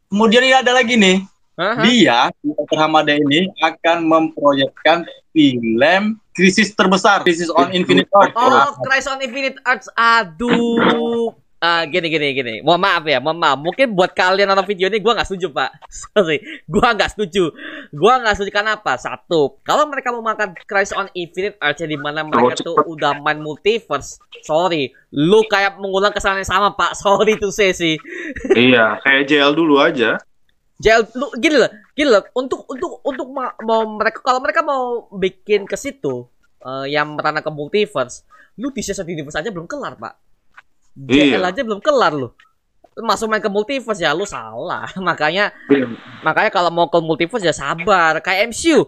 [0.10, 1.24] Kemudian ini ada lagi nih.
[1.60, 1.84] Uh-huh.
[1.84, 2.80] Dia, Dr.
[2.80, 5.04] Hamada ini akan memproyekkan
[5.36, 8.32] film krisis terbesar, krisis on Infinite Earth.
[8.40, 9.92] Oh, krisis on Infinite Earth.
[10.00, 11.36] Aduh.
[11.60, 12.54] Uh, gini gini gini.
[12.64, 13.60] Mohon maaf ya, mohon maaf.
[13.60, 15.76] Mungkin buat kalian nonton video ini gue nggak setuju pak.
[16.08, 17.52] Sorry, gue nggak setuju.
[17.92, 18.96] Gue nggak setuju kenapa?
[18.96, 23.44] Satu, kalau mereka mau makan Crisis on Infinite Earth di mana mereka tuh udah main
[23.44, 26.96] multiverse, sorry, lu kayak mengulang kesalahan yang sama pak.
[26.96, 28.00] Sorry tuh sih.
[28.56, 30.16] iya, kayak JL dulu aja.
[30.80, 32.24] JL lu gini loh, gini loh.
[32.32, 36.24] Untuk untuk untuk ma mau mereka kalau mereka mau bikin ke situ
[36.64, 38.24] uh, yang merana ke multiverse,
[38.56, 40.14] lu di season universe aja belum kelar, Pak.
[40.96, 41.52] JL iya.
[41.52, 42.32] aja belum kelar lu.
[42.96, 44.88] Masuk main ke multiverse ya lu salah.
[45.08, 45.84] makanya iya.
[46.24, 48.88] makanya kalau mau ke multiverse ya sabar, kayak MCU.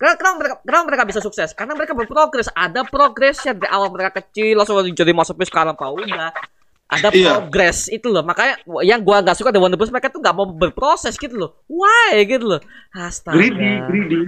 [0.00, 1.52] Kenapa, kenapa mereka kenapa mereka bisa sukses?
[1.52, 6.32] Karena mereka berprogres, ada progresnya dari awal mereka kecil langsung jadi masuk sekarang Pak udah
[6.90, 7.38] ada iya.
[7.38, 8.26] progres itu loh.
[8.26, 11.50] Makanya yang gua nggak suka dengan Wonder Bros mereka tuh nggak mau berproses gitu loh.
[11.70, 12.26] Why?
[12.26, 12.60] Gitu loh.
[12.90, 13.38] Astaga.
[13.38, 14.20] Greedy greedy.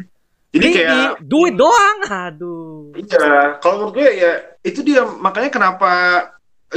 [0.53, 1.99] Jadi greedy, kayak duit doang.
[2.07, 2.95] Aduh.
[2.95, 5.03] Iya kalau menurut gue ya itu dia.
[5.03, 5.93] Makanya kenapa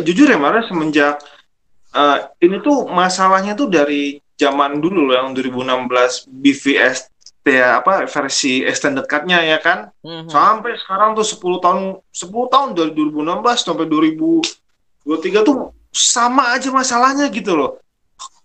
[0.01, 1.21] jujur ya marah semenjak
[1.93, 7.13] uh, ini tuh masalahnya tuh dari zaman dulu loh yang 2016 BVS
[7.45, 9.93] ya apa versi extended cut-nya ya kan?
[10.01, 10.29] Mm -hmm.
[10.33, 14.64] sampai sekarang tuh 10 tahun 10 tahun dari 2016 sampai 2000
[15.05, 17.79] dua tiga tuh sama aja masalahnya gitu loh.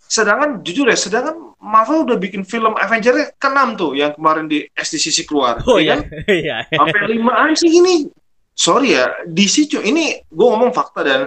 [0.07, 5.29] Sedangkan jujur ya sedangkan Marvel udah bikin film Avenger ke-6 tuh yang kemarin di SDCC
[5.29, 6.09] keluar oh ya kan?
[6.31, 6.77] Iya, iya.
[6.79, 8.07] sampai lima aja sih ini.
[8.55, 11.21] Sorry ya DC cuma ini gue ngomong fakta dan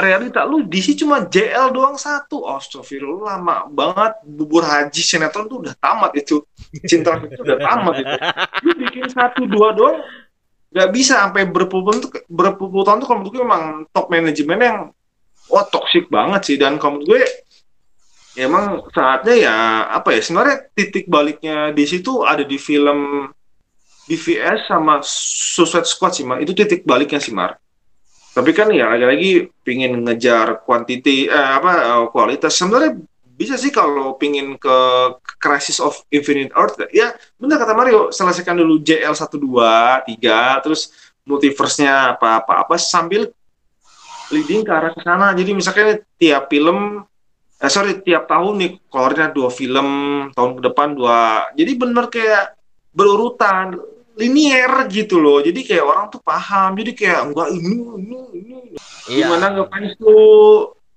[0.00, 2.48] realita lu DC cuma JL doang satu.
[2.48, 4.24] Astagfirullah lama banget.
[4.24, 6.40] Bubur haji sinetron tuh udah tamat itu.
[6.88, 8.16] Cinta itu udah tamat itu.
[8.64, 10.00] Lu bikin satu dua doang
[10.70, 14.58] nggak bisa sampai berpuluh tahun tuh berpuluh tahun tuh kalau menurut gue memang top manajemen
[14.62, 14.78] yang
[15.50, 16.56] wah toksik banget sih.
[16.56, 17.20] Dan kalau menurut gue
[18.38, 19.56] ya emang saatnya ya
[19.90, 23.26] apa ya sebenarnya titik baliknya di situ ada di film
[24.06, 26.38] BVS sama Suicide Squad sih Mar.
[26.42, 27.58] Itu titik baliknya sih Mar.
[28.30, 32.54] Tapi kan ya lagi-lagi pingin ngejar kuantiti eh, apa eh, kualitas.
[32.54, 32.94] Sebenarnya
[33.40, 34.76] bisa sih kalau pingin ke
[35.40, 37.08] Crisis of Infinite Earth ya
[37.40, 40.92] benar kata Mario selesaikan dulu JL 1 2 3 terus
[41.24, 43.32] multiverse-nya apa apa apa sambil
[44.28, 47.00] leading ke arah ke sana jadi misalnya tiap film
[47.56, 49.88] eh, sorry tiap tahun nih keluarnya dua film
[50.32, 51.48] tahun ke depan dua.
[51.52, 52.56] Jadi bener kayak
[52.92, 53.76] berurutan
[54.16, 55.44] linier gitu loh.
[55.44, 58.56] Jadi kayak orang tuh paham jadi kayak enggak ini ini ini
[59.10, 59.26] Iya.
[59.26, 60.22] gimana nggak fans lu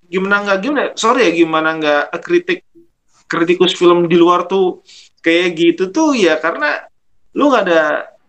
[0.10, 0.84] gimana nggak gimana?
[0.96, 2.60] Sorry ya gimana nggak kritik
[3.28, 4.86] kritikus film di luar tuh
[5.24, 6.84] kayak gitu tuh ya karena
[7.34, 7.82] lu nggak ada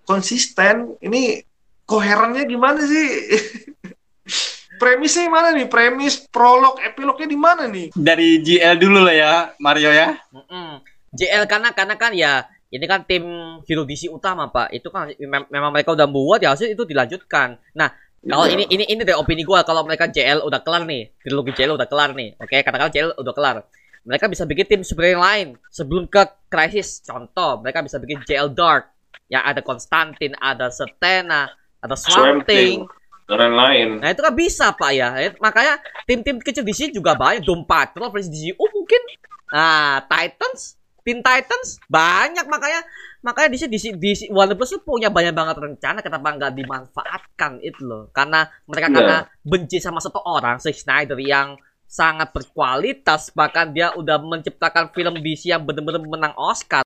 [0.08, 0.96] konsisten.
[1.00, 1.44] Ini
[1.84, 3.06] koherennya gimana sih?
[4.80, 5.70] Premisnya mana nih?
[5.70, 7.94] Premis prolog epilognya di mana nih?
[7.94, 10.18] Dari GL dulu lah ya, Mario ya.
[10.34, 10.82] Mm-mm.
[11.14, 12.42] JL karena karena kan ya
[12.74, 13.22] ini kan tim
[13.62, 14.74] hero DC utama pak.
[14.74, 17.54] Itu kan mem- memang mereka udah buat ya harusnya itu dilanjutkan.
[17.78, 18.56] Nah kalau Iya.
[18.56, 19.60] ini ini ini dari opini gua.
[19.62, 22.56] Kalau mereka JL udah kelar nih trilogi JL udah kelar nih oke?
[22.56, 23.56] Katakan JL udah kelar.
[24.04, 27.00] Mereka bisa bikin tim superhero yang lain sebelum ke Crisis.
[27.00, 28.88] Contoh mereka bisa bikin JL Dark.
[29.28, 31.48] Yang ada Konstantin ada Setena
[31.80, 32.84] ada Swamp Swamp Thing.
[32.84, 33.02] Thing.
[33.24, 37.16] Dan lain-lain Nah itu kan bisa pak ya, Eh, makanya tim-tim kecil di sini juga
[37.16, 37.40] banyak.
[37.40, 39.00] Doom Patrol versi DCU mungkin.
[39.48, 42.44] Nah Titans, Teen Titans banyak.
[42.44, 42.84] Makanya
[43.24, 44.68] makanya di sini di Bros.
[44.68, 48.12] tuh punya banyak banget rencana kenapa nggak dimanfaatkan itu loh.
[48.12, 48.96] Karena mereka Iya.
[49.00, 51.56] karena benci sama satu orang Zack Snyder yang
[51.88, 56.84] sangat berkualitas bahkan dia udah menciptakan film DC yang bener-bener menang Oscar.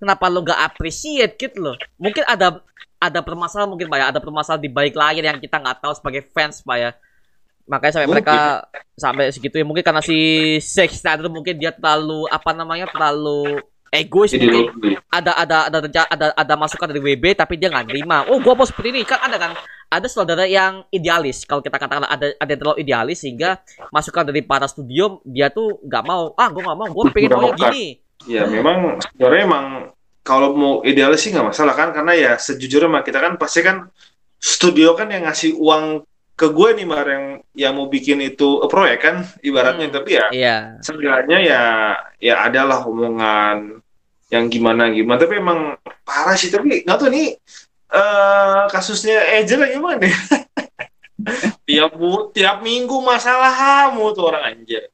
[0.00, 1.76] Kenapa lo nggak appreciate gitu loh?
[2.00, 2.64] Mungkin ada
[2.96, 4.06] ada permasalahan mungkin pak ya.
[4.08, 6.90] Ada permasalahan di balik layar yang kita nggak tahu sebagai fans pak ya.
[7.64, 8.24] Makanya sampai Mungkin.
[8.24, 8.36] mereka
[8.96, 10.16] sampai segitu ya mungkin karena si
[10.60, 13.60] Zack Snyder mungkin dia terlalu apa namanya terlalu
[13.94, 17.94] egois jadi mungkin ada ada ada ada ada, ada masukan dari WB tapi dia nggak
[17.94, 19.02] terima oh gua mau seperti ini.
[19.06, 19.52] Kan ada kan?
[19.92, 21.46] Ada saudara yang idealis.
[21.46, 23.62] Kalau kita katakan ada ada yang terlalu idealis sehingga
[23.94, 26.34] masukan dari para studio dia tuh nggak mau.
[26.34, 26.88] Ah gua nggak mau.
[26.90, 27.86] Gua pengen maunya mau gini.
[28.24, 29.66] Ya memang sebenarnya emang
[30.24, 31.94] kalau mau idealis sih nggak masalah kan?
[31.94, 33.86] Karena ya sejujurnya mah kita kan pasti kan
[34.40, 36.04] studio kan yang ngasih uang
[36.34, 39.16] ke gue nih mar yang yang mau bikin itu proyek kan?
[39.44, 39.94] Ibaratnya Hmm.
[39.94, 40.56] tapi ya iya.
[40.82, 41.62] seenggaknya ya
[42.18, 43.83] ya adalah omongan
[44.32, 45.18] yang gimana gimana.
[45.20, 46.52] Tapi emang parah sih.
[46.52, 47.36] Tapi nggak tahu nih
[47.94, 50.14] eh kasusnya Angel gimana nih?
[51.64, 51.96] Tiap
[52.36, 54.92] tiap minggu masalah kamu tuh orang anjir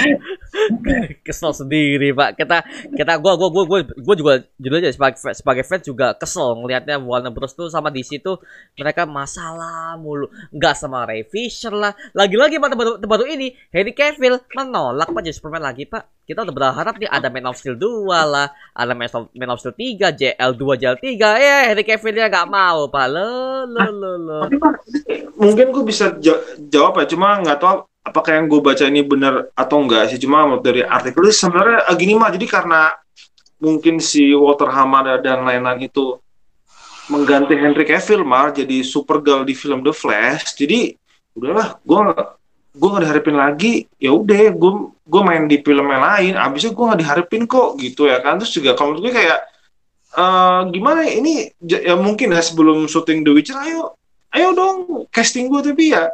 [1.26, 2.38] kesel sendiri pak.
[2.38, 6.58] Kita kita gua gua gua gua, gua juga jujur aja sebagai sebagai fans juga kesel
[6.60, 7.54] ngelihatnya Warner Bros.
[7.54, 8.38] tuh sama DC tuh
[8.76, 10.28] mereka masalah mulu.
[10.54, 11.92] Nggak sama Ray Fisher lah.
[12.14, 16.06] Lagi-lagi pada baru, baru ini Henry Cavill menolak pak jadi Superman lagi pak.
[16.26, 19.58] Kita udah berharap nih ada Man of Steel 2 lah ada Man of, Man of
[19.58, 23.06] Steel 3 JL 2 JL 3 eh Henry Cavill dia nggak mau pak.
[23.10, 24.38] Lo lo lo lo
[25.40, 29.48] mungkin gue bisa ja- jawab ya, cuma nggak tahu apakah yang gue baca ini benar
[29.52, 30.18] atau enggak sih.
[30.20, 32.80] Cuma dari artikel itu sebenarnya eh, gini mah, jadi karena
[33.60, 36.16] mungkin si Walter Hamada dan lain-lain itu
[37.12, 40.56] mengganti Henry Cavill mar jadi Supergirl di film The Flash.
[40.56, 40.94] Jadi
[41.36, 41.98] udahlah, gue
[42.70, 43.72] gue nggak diharapin lagi.
[44.00, 46.32] Ya udah, gue gue main di film yang lain.
[46.38, 48.38] Abisnya gue nggak diharapin kok gitu ya kan.
[48.40, 49.50] Terus juga kalau gue kayak
[50.10, 51.32] eh gimana ya, ini
[51.62, 53.94] ya mungkin ya sebelum syuting The Witcher ayo
[54.34, 56.10] ayo dong casting gue tapi ya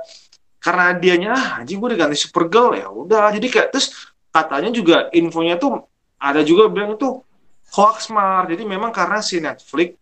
[0.66, 2.74] karena dianya ah anjing gue diganti Supergirl.
[2.74, 3.94] Ya udah jadi kayak terus
[4.35, 5.87] katanya juga infonya tuh
[6.18, 7.22] ada juga bilang itu
[7.70, 9.94] hoax mar jadi memang karena si Netflix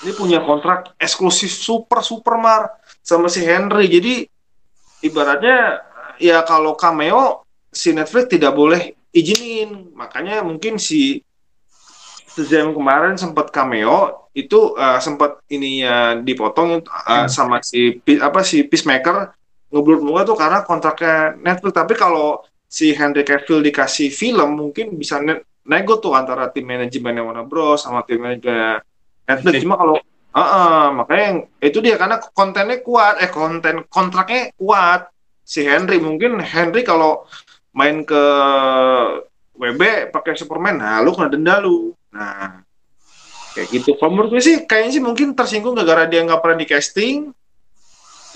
[0.00, 2.72] ini punya kontrak eksklusif super super mar
[3.04, 3.92] sama si Henry.
[3.92, 4.24] Jadi
[5.04, 5.84] ibaratnya
[6.16, 9.92] ya kalau cameo si Netflix tidak boleh izinin.
[9.92, 11.20] Makanya mungkin si
[12.32, 19.32] Shazam kemarin sempat cameo itu uh, sempat ininya dipotong uh, sama si apa si Peacemaker
[19.72, 21.72] ngeblur muka tuh karena kontraknya Netflix.
[21.74, 27.22] Tapi kalau si Henry Cavill dikasih film mungkin bisa ne- nego tuh antara tim manajemennya
[27.22, 27.82] Warner Bros.
[27.82, 28.78] sama tim manajemen
[29.26, 29.62] Netflix.
[29.62, 29.96] Cuma kalau
[30.36, 35.08] Heeh, makanya yang- itu dia karena kontennya kuat eh konten kontraknya kuat
[35.40, 35.96] si Henry.
[35.96, 37.24] Mungkin Henry kalau
[37.72, 38.22] main ke
[39.56, 41.96] WB pakai Superman nah lu kena denda lu.
[42.12, 42.60] Nah
[43.56, 43.96] kayak gitu.
[43.96, 47.32] Kalau menurut gue sih kayaknya sih mungkin tersinggung gara-gara dia nggak pernah di casting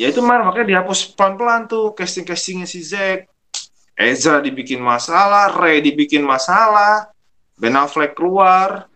[0.01, 3.29] ya itu mar makanya dihapus pelan-pelan tuh casting-castingnya si Zack
[4.01, 7.13] Ezra dibikin masalah Ray dibikin masalah
[7.61, 8.89] Ben Affleck keluar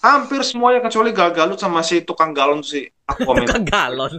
[0.00, 4.12] hampir semuanya kecuali Gal Gadot sama si tukang galon si Aquaman Tukang galon.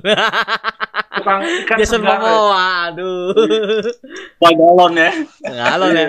[1.18, 3.34] tukang ikan Jason segar Momoa, aduh.
[4.38, 5.12] Wah, galon ya.
[5.42, 6.08] Galon ya.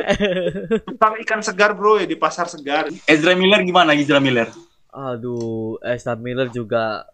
[0.84, 4.52] tukang ikan segar bro ya di pasar segar Ezra Miller gimana Ezra Miller?
[4.92, 7.08] Aduh, Ezra Miller juga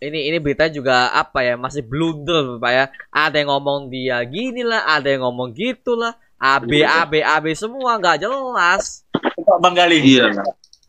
[0.00, 2.84] ini ini berita juga apa ya masih blunder Pak ya.
[3.10, 6.14] Ada yang ngomong dia gini lah, ada yang ngomong gitulah.
[6.38, 7.06] AB Iya.
[7.06, 9.06] AB AB semua nggak jelas.
[9.14, 10.34] Pak Bang Gali Iya.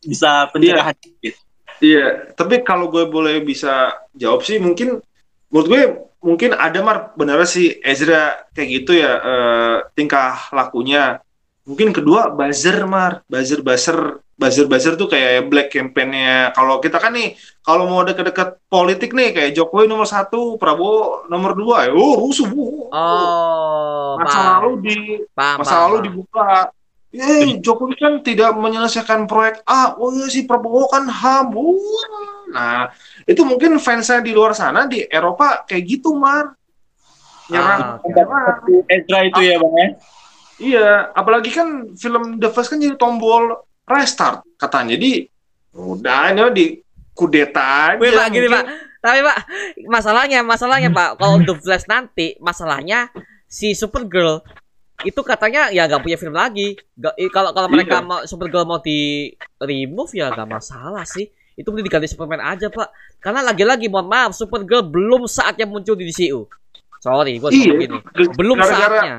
[0.06, 1.34] bisa penjelasan sedikit.
[1.82, 5.02] Iya, tapi kalau gue boleh bisa jawab sih mungkin
[5.52, 5.82] menurut gue
[6.24, 11.20] mungkin ada mar benar sih Ezra kayak gitu ya eh, tingkah lakunya.
[11.66, 16.52] Mungkin kedua buzzer mar, buzzer buzzer buzzer buzzer tuh kayak black campaign-nya.
[16.52, 21.56] Kalau kita kan nih kalau mau deket-deket politik nih kayak Jokowi nomor satu, Prabowo nomor
[21.56, 22.48] dua, ya, oh rusuh.
[22.92, 24.52] Oh, masa paham.
[24.60, 24.96] lalu di
[25.32, 26.52] Paham, masa paham, lalu dibuka.
[27.16, 29.96] Eh, Jokowi kan tidak menyelesaikan proyek A.
[29.96, 31.56] Oh iya si Prabowo kan HAM.
[31.56, 32.44] Wah.
[32.52, 32.92] Nah,
[33.24, 36.52] itu mungkin fansnya di luar sana di Eropa kayak gitu, Mar.
[37.48, 37.82] Nyerang.
[37.82, 38.84] Ah, nyerang.
[38.92, 39.88] Ezra itu ya Bang ya.
[40.56, 44.98] Iya, apalagi kan film The Flash kan jadi tombol restart katanya.
[44.98, 45.30] Jadi
[45.76, 46.66] udah ini di
[47.16, 48.02] kudeta aja.
[48.02, 48.48] Wih, Pak, gini.
[48.50, 48.64] Pak.
[49.00, 49.38] Tapi Pak,
[49.86, 53.14] masalahnya, masalahnya Pak, kalau The Flash nanti, masalahnya
[53.46, 54.42] si Supergirl
[55.04, 56.74] itu katanya ya nggak punya film lagi.
[57.30, 58.08] Kalau kalau mereka Iya.
[58.08, 59.30] mau Supergirl mau di
[59.62, 61.30] remove ya nggak masalah sih.
[61.56, 62.90] Itu boleh diganti Superman aja Pak.
[63.22, 66.50] Karena lagi-lagi mohon maaf, Supergirl belum saatnya muncul di DCU.
[67.00, 67.98] Sorry, gue Iya, gini.
[68.34, 69.16] Belum gara-gara saatnya.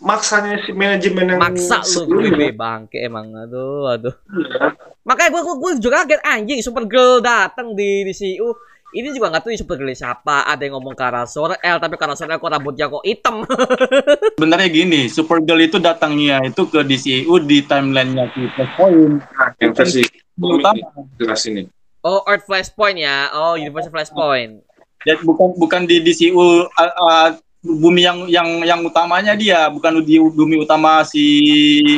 [0.00, 3.30] Maksanya si manajemen yang Maksa lu gue bangke emang.
[3.36, 4.14] Aduh, aduh.
[4.32, 4.74] Iya.
[5.04, 8.56] Makanya gue gue juga kaget anjing Supergirl datang di di CU.
[8.90, 10.48] Ini juga nggak tahu ini Supergirl siapa.
[10.48, 13.46] Ada yang ngomong Kara L tapi Kara L kok rambutnya kok hitam.
[14.40, 19.22] Sebenarnya gini, Supergirl itu datangnya itu ke DCU di timelinenya si Flashpoint.
[19.22, 20.02] Nah, yang versi
[20.40, 21.04] Utama.
[21.20, 21.68] jelas ini.
[22.00, 23.28] oh, Earth Flashpoint ya.
[23.36, 24.64] Oh, Universal Flashpoint.
[25.04, 27.28] Dan bukan bukan di DCU uh, uh,
[27.60, 31.22] bumi yang yang yang utamanya dia, bukan di bumi utama si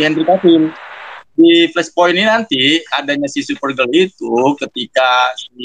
[0.03, 0.71] Henry Cavill.
[1.33, 5.65] Di Flashpoint ini nanti adanya si Supergirl itu ketika si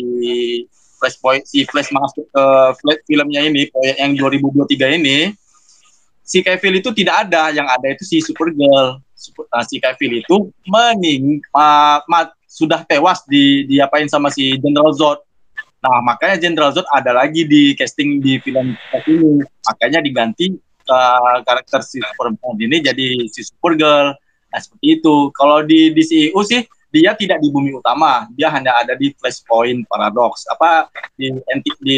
[0.95, 2.45] Flashpoint si Flash masuk ke
[2.79, 5.35] Flash filmnya ini proyek yang 2023 ini
[6.27, 8.99] si Cavill itu tidak ada, yang ada itu si Supergirl.
[9.17, 10.35] Super- nah, si Cavill itu
[10.67, 15.23] mening ma- ma- sudah tewas di diapain sama si General Zod.
[15.77, 18.73] Nah, makanya General Zod ada lagi di casting di film
[19.05, 19.45] ini.
[19.67, 20.49] Makanya diganti
[20.89, 24.17] uh, karakter si Superman ini jadi si Supergirl.
[24.49, 25.15] Nah, seperti itu.
[25.37, 30.47] Kalau di DCU sih dia tidak di bumi utama, dia hanya ada di Flashpoint Paradox.
[30.49, 31.97] Apa di enti- di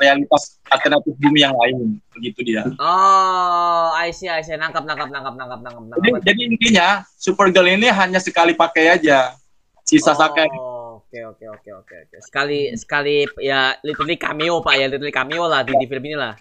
[0.00, 2.00] realitas alternatif bumi yang lain.
[2.16, 2.64] Begitu dia.
[2.80, 4.56] Oh, I see, I see.
[4.56, 6.22] Nangkap, nangkap, nangkap, nangkap, nangkap, Jadi, nangkap.
[6.24, 9.36] jadi intinya Supergirl ini hanya sekali pakai aja.
[9.84, 10.81] Sisa sakai Oh,
[11.12, 12.16] Oke, oke, oke, oke, oke.
[12.24, 16.32] Sekali, sekali ya literally cameo pak ya, literally cameo lah di, di film ini lah.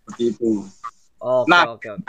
[0.00, 0.64] seperti itu.
[1.20, 1.76] Oke, Nah.
[1.76, 2.08] oke, oke.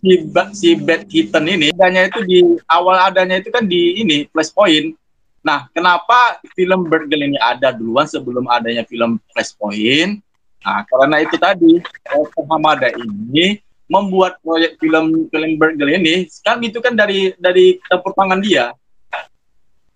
[0.00, 0.08] Si
[0.56, 4.96] si Bad Kitten ini adanya itu di awal adanya itu kan di ini Flashpoint.
[5.44, 10.24] Nah, kenapa film Birdgirl ini ada duluan sebelum adanya film Flashpoint?
[10.64, 11.76] Nah, karena itu tadi
[12.08, 18.16] Walter Hamada ini membuat proyek film film Birdgirl ini kan itu kan dari dari campur
[18.16, 18.72] tangan dia.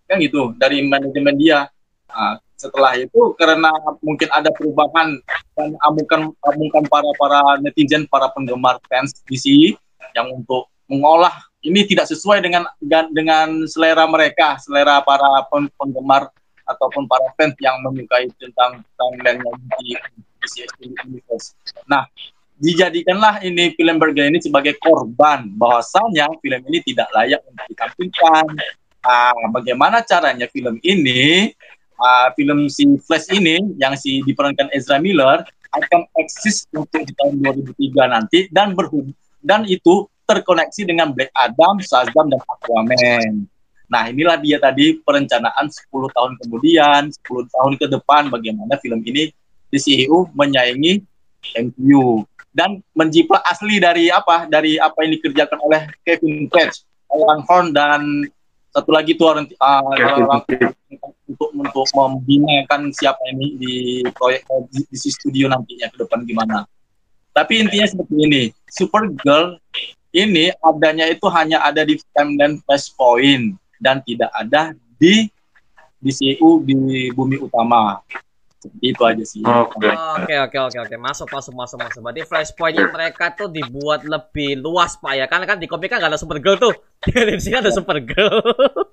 [0.09, 1.69] Kan gitu, dari manajemen dia.
[2.09, 3.71] Nah, setelah itu karena
[4.03, 5.23] mungkin ada perubahan
[5.55, 9.79] dan amukan amukan para para netizen para penggemar fans DC
[10.19, 11.31] yang untuk mengolah
[11.63, 16.35] ini tidak sesuai dengan dengan, selera mereka selera para pen- penggemar
[16.67, 19.41] ataupun para fans yang menyukai tentang timeline
[19.79, 19.95] di
[20.43, 21.55] DC Universe.
[21.87, 22.11] Nah,
[22.59, 28.45] dijadikanlah ini film Birdgirl ini sebagai korban bahwasanya film ini tidak layak untuk ditampilkan.
[29.03, 31.55] Nah, bagaimana caranya film ini
[31.99, 37.45] uh, film si Flash ini yang si diperankan Ezra Miller akan eksis untuk di tahun
[37.45, 39.07] 2003 nanti dan berhub
[39.45, 43.49] dan itu terkoneksi dengan Black Adam, Shazam dan Aquaman.
[43.89, 49.33] Nah, inilah dia tadi perencanaan 10 tahun kemudian, 10 tahun ke depan bagaimana film ini
[49.73, 51.01] di CEU menyaingi
[51.57, 54.45] MCU dan menjiplak asli dari apa?
[54.45, 58.29] Dari apa yang dikerjakan oleh Kevin Feige, Alan Horn dan
[58.73, 60.41] satu lagi tuh orang uh,
[61.29, 63.75] untuk untuk membinakan siapa ini di
[64.17, 66.65] proyek di, di si studio nantinya ke depan gimana.
[67.37, 69.63] Tapi intinya seperti ini, Supergirl
[70.11, 75.31] ini adanya itu hanya ada di timeline Flashpoint dan tidak ada di
[76.03, 78.03] DCU di bumi utama.
[78.59, 79.41] Seperti itu aja sih.
[79.47, 79.87] Oke.
[79.87, 82.01] Oke oke oke oke masuk masuk masuk masuk.
[82.03, 85.31] Berarti flashpointnya mereka tuh dibuat lebih luas pak ya.
[85.31, 86.75] Karena kan di komik kan gak ada Supergirl tuh.
[87.07, 88.43] di sini ada Supergirl.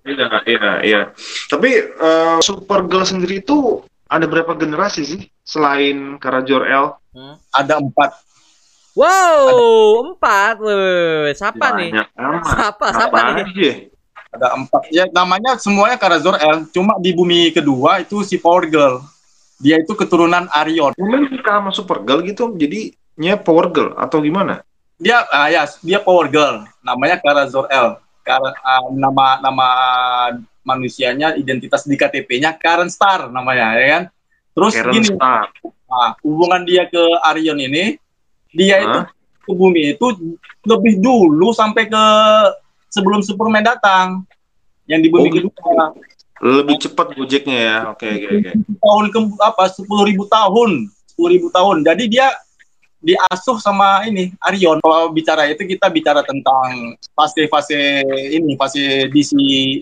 [0.06, 1.02] Iya, iya, iya.
[1.50, 6.94] Tapi eh, Supergirl sendiri itu ada berapa generasi sih selain Kara Jor-El?
[7.18, 7.42] Hmm.
[7.50, 8.22] Ada empat.
[8.94, 10.62] Wow empat.
[10.62, 11.90] Wih, siapa nih?
[11.90, 12.44] Banyak amat.
[12.54, 13.46] Siapa siapa Apa nih?
[13.50, 13.72] aja?
[14.36, 14.82] Ada empat.
[14.94, 16.70] Ya namanya semuanya Karazor L.
[16.70, 19.15] Cuma di bumi kedua itu si Power Girl.
[19.60, 20.92] Dia itu keturunan Arion.
[21.00, 24.62] Mungkin suka sama Supergirl gitu, jadinya Power Girl atau gimana?
[25.00, 26.68] Dia ah ya, dia Power Girl.
[26.84, 28.00] Namanya Kara Zor-El.
[28.26, 29.68] Kara, ah, nama nama
[30.66, 34.04] manusianya identitas di KTP-nya Karen Star namanya ya kan.
[34.56, 35.48] Terus Karen gini, Starr.
[35.86, 38.00] nah, hubungan dia ke Arion ini,
[38.50, 39.12] dia itu Hah?
[39.46, 40.08] ke bumi itu
[40.66, 42.04] lebih dulu sampai ke
[42.90, 44.24] sebelum Superman datang.
[44.88, 45.48] Yang di bumi Oh, gitu.
[46.44, 47.78] Lebih cepat gojeknya ya.
[47.96, 48.52] Oke, oke, oke.
[48.84, 52.28] tahun ke apa sepuluh ribu tahun sepuluh ribu tahun jadi dia
[53.06, 58.04] diasuh sama ini Arion kalau bicara itu kita bicara tentang fase-fase
[58.36, 59.32] ini fase DC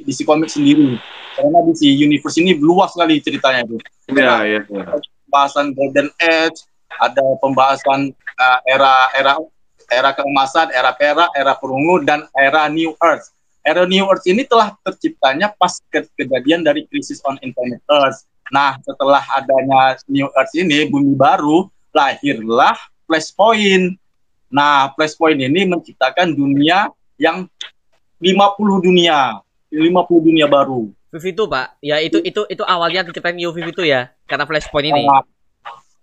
[0.06, 1.00] DC komik sendiri
[1.40, 3.80] karena DC universe ini luas sekali ceritanya itu
[4.14, 4.62] Iya, iya.
[4.68, 4.86] iya.
[5.26, 6.68] pembahasan Golden Age
[7.00, 9.40] ada pembahasan uh, era era
[9.88, 13.32] era keemasan era perak era perunggu dan era New Earth
[13.64, 18.76] era New Earth ini telah terciptanya pas ke- kejadian dari krisis on Infinite Earth Nah,
[18.84, 23.96] setelah adanya New Earth ini, bumi baru, lahirlah Flashpoint.
[24.52, 27.48] Nah, Flashpoint ini menciptakan dunia yang
[28.20, 29.40] 50 dunia,
[29.72, 30.92] 50 dunia baru.
[31.14, 34.94] Vivi itu pak, ya itu itu itu awalnya diceritain New Vivi itu ya, karena Flashpoint
[34.94, 35.06] ini.
[35.06, 35.24] Nah,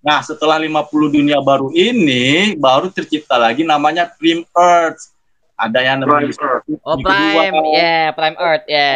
[0.01, 5.13] Nah, setelah 50 dunia baru ini, baru tercipta lagi namanya Prime Earth.
[5.61, 6.65] Ada yang Prime namanya Earth.
[6.81, 7.77] Oh Prime, kedua.
[7.77, 8.93] ya Prime Earth, ya.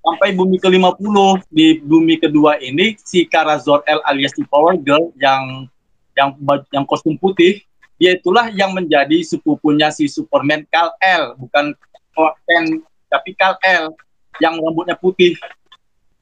[0.00, 1.16] sampai bumi ke-50
[1.48, 5.64] di bumi kedua ini si Kara Zor-El alias si Power Girl yang
[6.12, 6.36] yang
[6.68, 7.64] yang kostum putih
[7.96, 11.72] dia itulah yang menjadi sepupunya si Superman Kal-El bukan
[12.12, 13.96] Clark Kent tapi Kal-El
[14.40, 15.36] yang rambutnya putih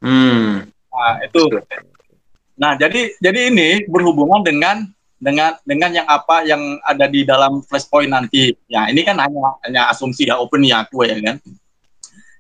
[0.03, 0.67] Hmm.
[0.91, 1.43] nah itu
[2.59, 4.91] nah jadi jadi ini berhubungan dengan
[5.23, 9.87] dengan dengan yang apa yang ada di dalam flashpoint nanti ya ini kan hanya hanya
[9.95, 11.39] asumsi ya open ya aku ya kan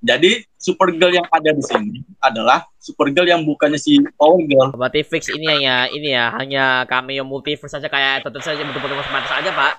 [0.02, 4.74] jadi Supergirl yang ada di sini adalah Supergirl yang bukannya si Power Girl.
[4.74, 9.06] Berarti fix ini ya, ini ya hanya cameo multiverse saja kayak tentu saja bentuk multiverse
[9.06, 9.72] Spider saja pak.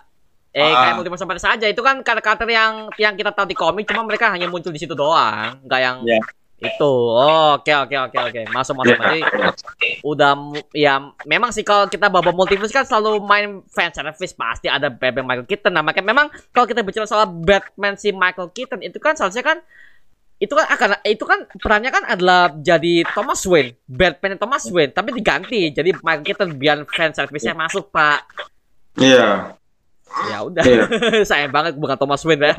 [0.56, 0.72] Eh Ah.
[0.88, 4.32] kayak multiverse Spider saja itu kan karakter yang yang kita tahu di komik, cuma mereka
[4.32, 6.20] hanya muncul di situ doang, nggak yang Iya.
[6.64, 6.94] Itu.
[7.60, 8.96] Oke oke oke oke, masuk masuk.
[8.96, 9.22] Berarti
[10.02, 10.32] udah
[10.72, 15.28] ya memang sih kalau kita bawa multiverse kan selalu main fan service pasti ada Batman
[15.28, 15.72] Michael Keaton.
[15.76, 19.60] Nah makanya memang kalau kita bicara soal Batman si Michael Keaton itu kan seharusnya kan
[20.42, 25.16] itu kan akan itu kan perannya kan adalah jadi Thomas Wayne, Batman Thomas Wayne, tapi
[25.16, 28.28] diganti jadi Michael Keaton biar fan service-nya masuk pak.
[29.00, 29.56] Iya.
[30.24, 30.84] Ya udah, Iya.
[31.30, 32.48] sayang banget bukan Thomas Wayne.
[32.48, 32.56] ya.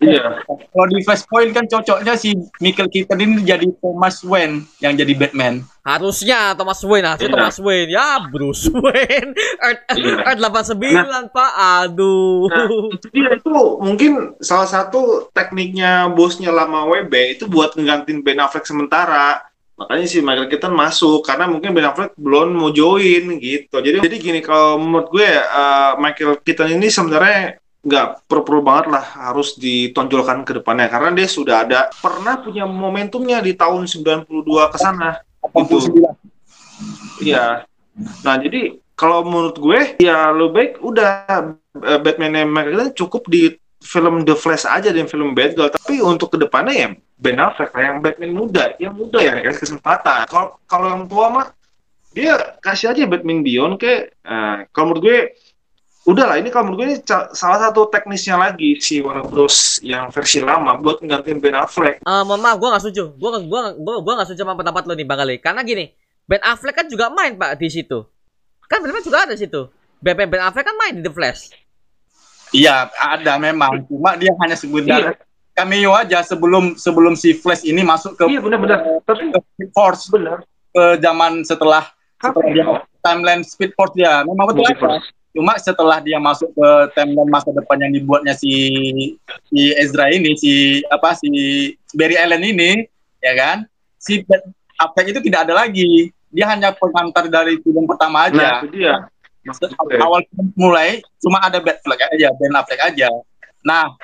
[0.00, 0.24] Iya.
[0.44, 5.62] Kalau di Flashpoint kan cocoknya si Michael Keaton ini jadi Thomas Wayne yang jadi Batman.
[5.80, 7.36] Harusnya Thomas Wayne, harusnya Iya.
[7.36, 7.88] Thomas Wayne.
[7.88, 10.14] Ya Bruce Wayne, Earth, Iya.
[10.26, 12.44] Earth 89 pak, aduh.
[12.46, 15.00] Nah, itu dia itu mungkin salah satu
[15.32, 19.47] tekniknya bosnya lama WB itu buat ngegantiin Ben Affleck sementara.
[19.78, 23.78] Makanya si Michael Keaton masuk karena mungkin Ben Affleck belum mau join gitu.
[23.78, 29.04] Jadi jadi gini kalau menurut gue eh, Michael Keaton ini sebenarnya nggak perlu banget lah
[29.30, 34.26] harus ditonjolkan ke depannya karena dia sudah ada pernah punya momentumnya di tahun 92
[34.74, 35.22] ke sana.
[35.46, 37.22] 89.
[37.22, 37.62] Iya.
[38.26, 41.10] Nah, jadi kalau menurut gue ya lo baik udah
[41.86, 45.70] eh, Batman yang Michael Keaton cukup di film The Flash aja dan film Batgirl.
[45.70, 50.26] Tapi untuk ke depannya ya Ben Affleck yang Batman muda, yang muda ya kasih kesempatan.
[50.30, 51.46] Kalau kalau yang tua mah
[52.14, 54.10] dia kasih aja Batman Beyond ke.
[54.10, 55.18] eh, kalau menurut gue
[56.08, 56.96] udah lah ini kalau menurut gue ini
[57.36, 62.00] salah satu teknisnya lagi si Warner Bros yang versi lama buat nggantiin Ben Affleck.
[62.00, 63.12] Eh, mohon maaf, gue gak setuju.
[63.20, 65.36] Gue gua, gua gak setuju sama pendapat lo nih, Bang Ali.
[65.36, 65.92] Karena gini,
[66.24, 68.08] Ben Affleck kan juga main, Pak, di situ.
[68.68, 69.68] Kan benar juga ada di situ.
[70.00, 71.67] Ben, Ben Affleck kan main di The Flash.
[72.50, 73.84] Iya, ada memang.
[73.84, 74.60] Cuma dia hanya Iya.
[74.60, 75.02] sekedar
[75.52, 78.78] cameo aja sebelum sebelum si Flash ini masuk ke Iya benar-benar.
[79.02, 80.38] Tapi ke Speed Force benar.
[80.68, 82.64] ke zaman setelah setelah dia
[83.00, 84.22] timeline Speed Force dia.
[84.22, 84.62] Memang betul.
[84.62, 85.06] Multiverse.
[85.28, 88.52] Cuma setelah dia masuk ke timeline masa depan yang dibuatnya si
[89.48, 90.52] si Ezra ini, si
[90.86, 91.30] apa si
[91.92, 92.86] Barry Allen ini,
[93.18, 93.56] ya kan?
[93.98, 94.22] Si
[94.76, 96.10] Affleck itu tidak ada lagi.
[96.28, 98.48] Dia hanya pengantar dari film pertama Nah, aja.
[98.62, 98.94] itu dia.
[99.48, 99.98] Maksud gue.
[99.98, 100.20] awal
[100.54, 103.08] mulai cuma ada Ben Affleck aja, Ben Affleck aja.
[103.64, 103.96] Nah,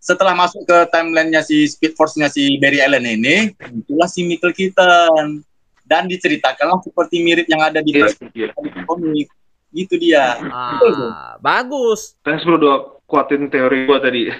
[0.00, 3.52] setelah masuk ke timelinenya si Speed Force-nya si Barry Allen ini,
[3.84, 5.44] itulah si Michael Keaton.
[5.84, 8.54] Dan diceritakanlah seperti mirip yang ada di Iya, iya.
[8.54, 9.26] di komik.
[9.74, 10.38] Gitu dia.
[10.46, 12.14] Ah, bagus.
[12.22, 14.30] Thanks bro udah kuatin teori gua tadi.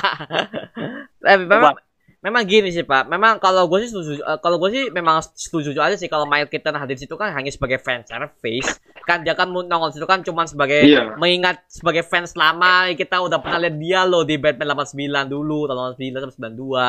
[1.20, 1.76] Tapi memang,
[2.20, 3.08] memang gini sih Pak.
[3.08, 4.20] Memang kalau gue sih setuju.
[4.20, 7.32] eh, kalau gue sih memang setuju aja sih kalau Michael Keaton hadir di situ kan
[7.32, 8.76] hanya sebagai fan service.
[9.02, 11.16] Kan dia kan nongol situ kan cuman sebagai Iya.
[11.16, 15.96] mengingat sebagai fans lama kita udah pernah lihat dia loh di Batman 89 dulu tahun
[15.96, 16.88] 89 sampai 92.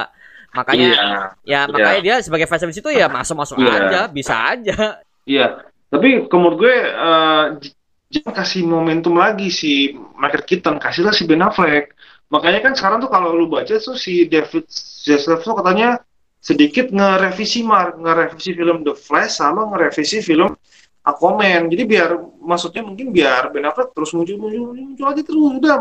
[0.51, 1.19] Makanya Iya.
[1.47, 3.71] ya makanya dia sebagai fan service itu ya masuk-masuk Iya.
[3.87, 4.99] aja, bisa aja.
[5.23, 7.75] Iya, tapi kalau menurut gue eh, j-
[8.11, 11.95] jangan kasih momentum lagi si Michael Keaton, kasihlah si Ben Affleck.
[12.27, 14.67] Makanya kan sekarang tuh kalau lu baca tuh si David
[15.01, 15.97] Zaslav tuh katanya
[16.41, 20.53] sedikit ngerevisi mar, ngerevisi film The Flash sama ngerevisi film
[21.01, 21.69] Aquaman.
[21.69, 25.77] Jadi biar maksudnya mungkin biar Ben Affleck terus muncul muncul muncul, muncul lagi terus udah.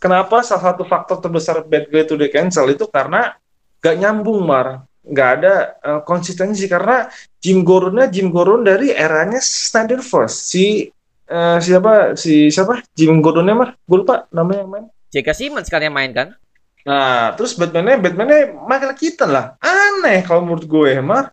[0.00, 3.36] Kenapa salah satu faktor terbesar Batgirl itu di cancel itu karena
[3.84, 7.08] gak nyambung mar, nggak ada eh, konsistensi karena
[7.40, 10.88] Jim Gordonnya Jim Gordon dari eranya Snyder First si
[11.28, 15.28] eh, siapa si siapa Jim Gordonnya mar gue lupa namanya yang main J.K.
[15.34, 16.38] Simmons kan yang main kan?
[16.80, 19.54] Nah terus Batman-nya Batman-nya Michael Keaton lah.
[19.60, 21.32] Aneh kalau menurut gue mar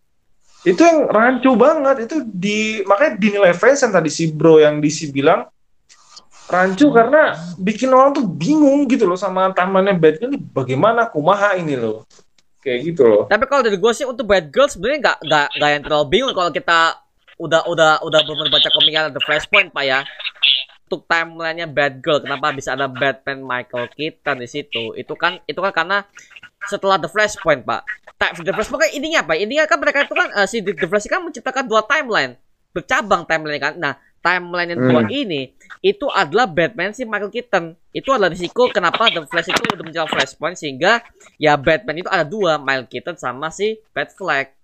[0.68, 2.10] itu yang rancu banget.
[2.10, 5.48] Itu di makanya dinilai fans yang tadi si bro yang DC bilang
[6.48, 10.40] rancu karena bikin orang tuh bingung gitu loh sama tamannya Batman ini.
[10.40, 12.04] Bagaimana kumaha ini loh?
[12.60, 13.24] Kayak gitu loh.
[13.32, 16.34] Tapi kalau dari gue sih untuk Bad Girl sebenarnya nggak nggak nggak yang terlalu bingung
[16.36, 17.00] kalau kita
[17.38, 20.00] udah udah udah benar baca komiknya The Flashpoint pak ya.
[20.88, 24.96] Untuk timelinenya Bad Girl, kenapa bisa ada Batman Michael Keaton di situ?
[24.96, 26.08] Itu kan itu kan karena
[26.64, 27.84] setelah The Flashpoint pak.
[28.16, 29.36] Ta- The Flashpoint kan intinya apa?
[29.36, 32.40] Intinya kan mereka itu kan eh, si The Flash kan menciptakan dua timeline,
[32.72, 33.76] bercabang timeline kan.
[33.76, 35.12] Nah timeline yang dua Hmm.
[35.14, 37.76] ini itu adalah Batman si Michael Keaton.
[37.92, 41.04] Itu adalah risiko kenapa The Flash itu udah menjadi Flashpoint sehingga
[41.36, 44.57] ya Batman itu ada dua, Michael Keaton sama si Batfleck.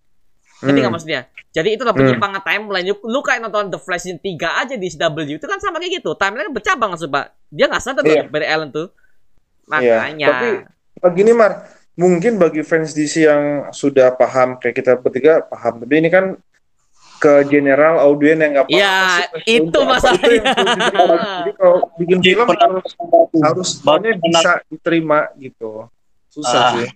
[0.63, 0.95] Jadi nggak Hmm.
[0.95, 1.21] maksudnya?
[1.49, 2.85] Jadi itu adalah penyimpangan timeline.
[2.85, 5.99] Lu, lu kayak nonton The Flash yang 3 aja di CW itu kan sama kayak
[5.99, 6.15] gitu.
[6.15, 7.25] Timeline kan bercabang langsung, Pak.
[7.47, 8.23] Dia nggak sadar tuh Iya.
[8.25, 8.87] Barry Allen tuh.
[9.69, 10.27] Iya, Makanya.
[10.27, 10.47] tapi
[10.99, 11.51] begini Mar,
[11.93, 16.35] mungkin bagi fans DC yang sudah paham kayak kita bertiga paham, tapi ini kan
[17.15, 18.75] ke general audien yang nggak paham.
[18.75, 20.27] Iya, pasti- itu untuk apa masalahnya.
[20.27, 21.17] itu yang dipahami.
[21.39, 22.91] Jadi kalau bikin film harus
[23.37, 25.71] harus semuanya Bagaimana- bisa diterima gitu.
[26.27, 26.71] Susah Ah.
[26.75, 26.89] sih.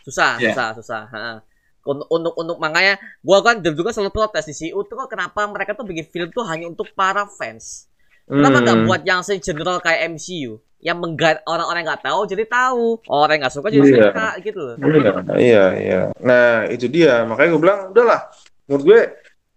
[0.00, 0.52] susah, Iya.
[0.52, 1.02] susah, susah.
[1.10, 1.36] Heeh.
[1.84, 5.76] Untuk, untuk untuk makanya gua kan juga selalu protes di CU tuh kok kenapa mereka
[5.76, 7.92] tuh bikin film tuh hanya untuk para fans.
[8.24, 8.86] Kenapa nggak Hmm.
[8.88, 13.42] buat yang general kayak MCU yang menggait orang-orang yang nggak tahu jadi tahu, orang yang
[13.44, 14.00] nggak suka jadi Iya.
[14.08, 14.74] suka gitu loh.
[14.80, 16.00] Iya, iya, iya.
[16.20, 17.24] Nah, itu dia.
[17.28, 18.20] Makanya gue bilang, udahlah.
[18.64, 19.00] Menurut gue,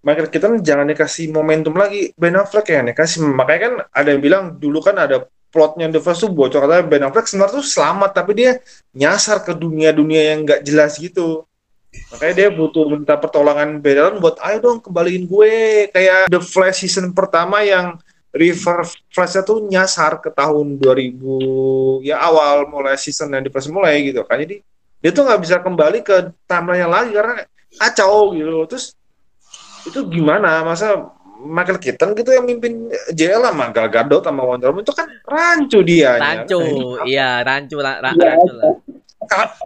[0.04, 2.12] Michael Keaton jangan dikasih momentum lagi.
[2.16, 3.24] Ben Affleck yang dikasih.
[3.24, 6.60] Makanya kan ada yang bilang, dulu kan ada plotnya The Flash tuh bocor.
[6.64, 8.52] Katanya Ben Affleck sebenarnya tuh selamat, tapi dia
[8.92, 11.47] nyasar ke dunia-dunia yang nggak jelas gitu.
[12.08, 15.56] Makanya dia butuh minta pertolongan Affleck buat, ayo dong kembaliin gue.
[15.90, 21.18] Kayak The Flash season pertama yang River Flash-nya tuh nyasar ke tahun 2000
[22.04, 24.62] ya awal mulai season yang di Flash mulai gitu kan jadi
[24.98, 27.34] dia tuh nggak bisa kembali ke timeline lagi karena
[27.74, 28.94] kacau gitu terus
[29.84, 31.08] itu gimana masa
[31.40, 35.80] Michael Keaton gitu yang mimpin JL sama Gal Gadot sama Wonder Woman itu kan rancu
[35.82, 36.62] dia Rancu,
[37.06, 38.28] iya rancu, ra- ra- Iya.
[38.34, 38.74] rancu lah.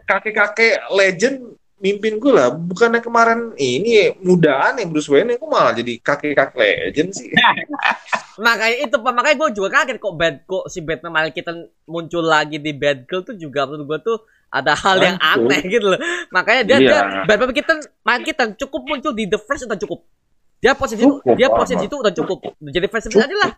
[0.06, 1.38] kakek-kakek legend
[1.82, 6.56] mimpin gue lah bukannya kemarin ini mudaan yang Bruce Wayne kok malah jadi kakek-kakek
[6.88, 7.30] legend sih
[8.42, 12.58] Makanya itu makanya gue juga kaget kok bad kok si Batman Michael Keaton muncul lagi
[12.58, 14.18] di Bad Girl tuh juga menurut gue tuh
[14.50, 16.00] ada hal yang aneh gitu loh.
[16.32, 16.90] Makanya dia, Iya.
[16.90, 20.00] dia Batman Keaton Michael Keaton cukup muncul di The Flash udah cukup.
[20.58, 21.58] Dia posisi itu, Cukup, dia Pak.
[21.58, 22.40] posisi itu udah cukup.
[22.62, 23.52] Jadi fans aja lah.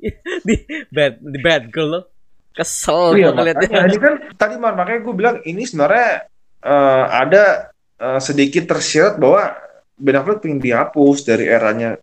[0.48, 0.54] di
[0.88, 2.04] Bad di Bad Girl loh.
[2.50, 3.80] Kesel Iya, gue ngeliatnya.
[3.86, 6.26] ini kan tadi makanya gue bilang ini sebenarnya
[6.60, 7.69] eh, ada
[8.00, 9.54] eh, sedikit tersirat bahwa
[10.00, 12.00] Ben Affleck pengen dihapus dari eranya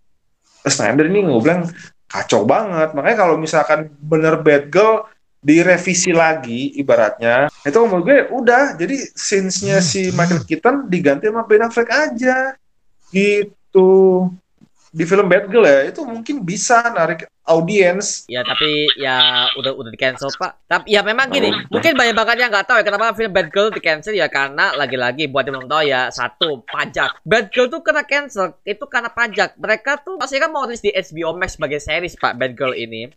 [0.62, 1.66] Snyder ini gue bilang
[2.06, 2.94] kacau banget.
[2.94, 8.78] Makanya kalau misalkan bener Bad Girl direvisi lagi ibaratnya itu menurut gue udah.
[8.78, 12.54] Jadi scenes-nya si Michael Keaton diganti sama Ben Affleck aja.
[13.10, 13.90] Gitu
[14.98, 19.92] di film Bad Girl ya itu mungkin bisa narik audiens Ya tapi ya udah udah
[19.94, 20.68] di cancel pak.
[20.68, 23.70] Tapi ya memang gini, mungkin banyak banget yang nggak tahu ya kenapa film Bad Girl
[23.72, 27.24] di cancel ya karena lagi-lagi buat yang belum tahu ya satu pajak.
[27.24, 29.56] Bad Girl tuh kena cancel itu karena pajak.
[29.56, 33.08] Mereka tuh pasti kan mau rilis di HBO Max sebagai series pak Bad Girl ini.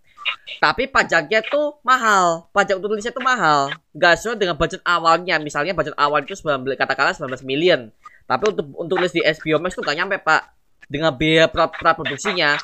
[0.61, 2.47] Tapi pajaknya tuh mahal.
[2.53, 3.73] Pajak untuk rilisnya tuh mahal.
[3.97, 5.41] Gak sesuai dengan budget awalnya.
[5.41, 7.89] Misalnya budget awal itu 19, katakanlah 19 million.
[8.29, 10.60] Tapi untuk untuk rilis di HBO Max tuh gak nyampe pak.
[10.91, 12.59] Dengan biaya pra, pra produksinya.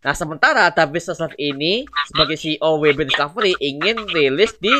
[0.00, 4.72] Nah sementara David Zaslav ini sebagai CEO WB Discovery ingin rilis di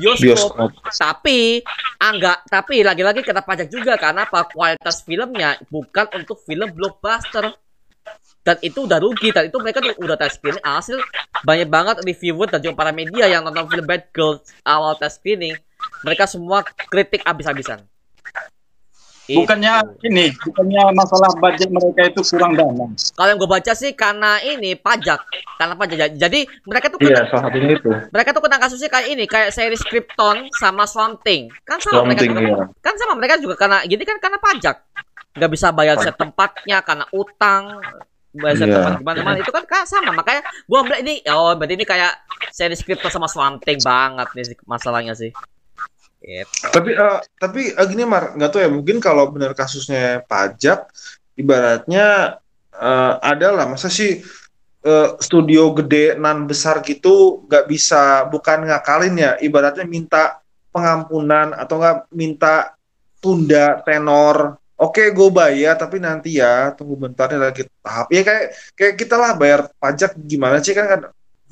[0.00, 0.56] bioskop.
[0.56, 1.60] bioskop Tapi
[2.00, 4.48] enggak, tapi lagi-lagi kena pajak juga karena apa?
[4.48, 7.52] Kualitas filmnya bukan untuk film blockbuster.
[8.42, 10.98] Dan itu udah rugi dan itu mereka tuh udah tes screening hasil
[11.46, 15.54] banyak banget reviewer dan juga para media yang nonton film Bad Girls awal tes screening
[16.02, 17.86] mereka semua kritik abis-abisan.
[19.38, 19.74] Bukannya
[20.04, 22.86] ini, bukannya masalah budget mereka itu kurang dana.
[22.92, 25.20] Kalau yang gue baca sih karena ini pajak,
[25.56, 26.18] karena pajak.
[26.20, 27.90] Jadi mereka tuh Iya, kena, salah satunya itu.
[28.12, 31.48] mereka tuh kena kasusnya kayak ini, kayak series Krypton sama Swamp Thing.
[31.64, 32.64] Kan sama mereka Something, juga, iya.
[32.82, 34.76] kan sama mereka juga karena gini kan karena pajak.
[35.32, 37.80] Nggak bisa bayar set tempatnya karena utang.
[38.32, 38.56] Iya.
[38.56, 40.16] tempat gimana-mana itu kan, kan sama.
[40.16, 42.16] Makanya gua ambil ini, oh berarti ini kayak
[42.48, 45.36] series Krypton sama Swamp Thing banget nih masalahnya sih.
[46.22, 46.70] Gitu.
[46.70, 50.86] Tapi eh, tapi eh, gini Mar, nggak tahu ya mungkin kalau benar kasusnya pajak,
[51.34, 52.38] ibaratnya
[52.70, 54.22] eh, ada lah masa sih
[54.86, 60.38] eh, studio gede nan besar gitu nggak bisa bukan ngakalin ya, ibaratnya minta
[60.70, 62.78] pengampunan atau nggak minta
[63.18, 64.58] tunda tenor.
[64.82, 68.10] Oke, gue bayar tapi nanti ya tunggu bentar lagi tahap.
[68.10, 68.44] Ya kayak
[68.74, 71.00] kayak kita lah bayar pajak gimana sih kan kan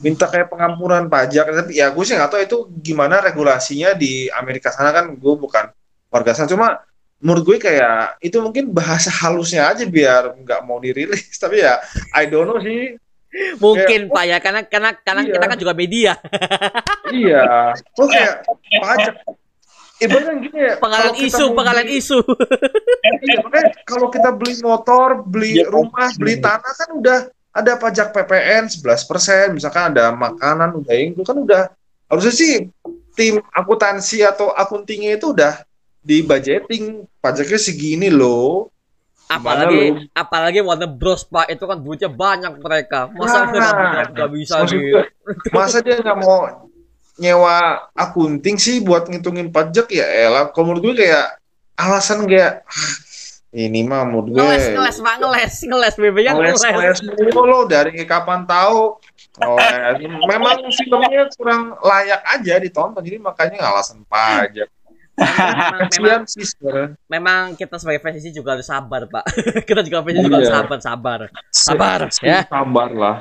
[0.01, 4.69] minta kayak pengampunan pajak tapi ya gue sih nggak tahu itu gimana regulasinya di Amerika
[4.69, 5.69] sana kan gue bukan
[6.09, 6.81] warga sana cuma
[7.17, 11.77] menurut gue kayak itu mungkin bahasa halusnya aja biar nggak mau dirilis tapi ya
[12.11, 12.97] I don't know sih
[13.63, 15.31] Mungkin Pak ya karena karena karena Iya.
[15.31, 16.19] kita kan juga media.
[17.15, 18.43] iya lo kayak
[18.75, 19.15] pajak
[19.99, 22.19] ibaratnya gini ya Pengalian kita isu, pengalian beli- isu.
[23.23, 25.71] iya, makanya kalau kita beli motor beli Iya.
[25.71, 27.19] rumah beli tanah kan udah
[27.51, 31.63] ada pajak PPN 11%, misalkan ada makanan udah itu kan udah
[32.07, 32.53] harusnya sih
[33.19, 35.63] tim akuntansi atau akuntingnya itu udah
[36.01, 38.71] di budgeting pajaknya segini loh.
[39.31, 44.55] apalagi Gimana apalagi Warner Bros Pak itu kan duitnya banyak mereka masa Nah, nggak bisa
[44.67, 45.05] maksud di gue,
[45.55, 46.67] Masa dia nggak mau
[47.15, 50.51] nyewa akunting sih buat ngitungin pajak ya elah.
[50.51, 51.39] Kalau menurut gue kayak
[51.79, 52.91] alasan kayak "Ah,
[53.51, 56.99] ini mah menurut gue ngeles ngeles Pak ngeles ngeles BB-nya ngeles ngeles
[57.35, 58.95] mulu lo dari kapan tahu
[59.37, 59.99] ngeles.
[60.23, 64.71] memang filmnya kurang layak aja ditonton jadi makanya alasan pajak
[65.21, 66.21] memang, memang,
[67.05, 69.25] memang kita sebagai fans sih juga harus sabar Pak
[69.69, 70.57] kita juga fans juga harus Iya.
[70.57, 71.21] sabar sabar
[71.51, 72.41] Sabar, ya.
[72.47, 73.17] sabar lah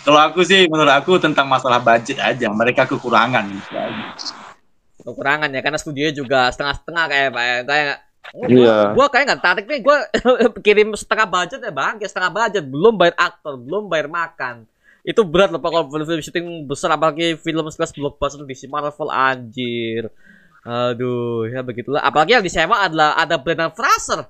[0.00, 3.44] Kalau aku sih, menurut aku tentang masalah budget aja, mereka kekurangan.
[4.96, 7.56] kekurangan ya karena studio juga setengah-setengah kayak Pak ya.
[8.32, 8.96] Iya.
[8.96, 10.08] Gua kayak nggak tarik nih, gua
[10.66, 14.64] kirim setengah budget ya bang, ya setengah budget, belum bayar aktor, belum bayar makan.
[15.04, 20.08] Itu berat loh kalau film syuting besar apalagi film kelas blockbuster di Marvel anjir.
[20.64, 22.00] Aduh, ya begitulah.
[22.00, 24.24] Apalagi yang disewa adalah ada Brendan Fraser.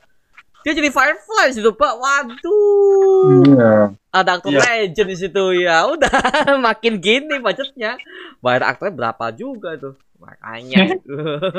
[0.66, 1.94] Dia jadi Firefly di situ, Pak.
[1.94, 3.44] Waduh.
[3.46, 3.72] iya
[4.10, 4.88] Ada aktor Iya.
[4.90, 5.44] legend di situ.
[5.60, 6.10] Ya udah,
[6.66, 8.00] makin gini budgetnya.
[8.42, 9.94] Bayar aktornya berapa juga tuh.
[10.18, 10.96] Makanya.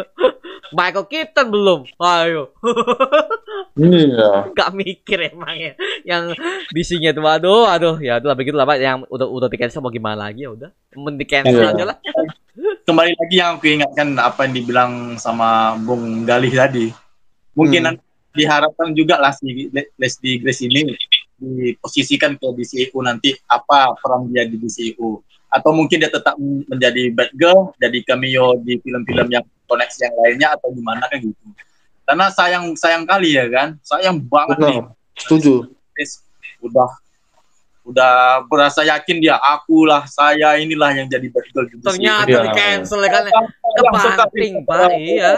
[0.72, 1.80] Michael Keaton belum.
[1.98, 2.50] Ayo.
[3.76, 5.74] iya Gak mikir emang ya.
[6.02, 6.40] Yang
[6.72, 7.96] bisinya tuh aduh, aduh.
[8.00, 8.78] Ya udah begitu lah Pak.
[8.78, 10.70] Yang udah udah di cancel mau gimana lagi ya udah.
[10.96, 11.72] Mending di cancel Iya.
[11.72, 11.98] aja lah.
[12.86, 16.90] Kembali lagi yang aku ingatkan apa yang dibilang sama Bung Galih tadi.
[17.54, 17.88] Mungkin Hmm.
[17.94, 18.04] nanti
[18.36, 20.92] diharapkan juga lah si Le- Leslie Grace ini
[21.36, 25.20] diposisikan ke DCU nanti apa peran dia di DCU
[25.52, 30.50] atau mungkin dia tetap menjadi bad girl jadi cameo di film-film yang koneksi yang lainnya
[30.58, 31.46] atau gimana kan gitu
[32.06, 35.54] karena sayang sayang kali ya kan sayang banget nih benar setuju
[35.96, 36.22] Chris
[36.60, 36.90] udah
[37.86, 41.86] udah berasa yakin dia akulah saya inilah yang jadi bad girl DCU.
[41.86, 42.42] Ternyata Iya.
[42.42, 43.24] di cancel ya kan.
[43.78, 44.90] Kebanting, Pak.
[44.98, 45.32] Iya.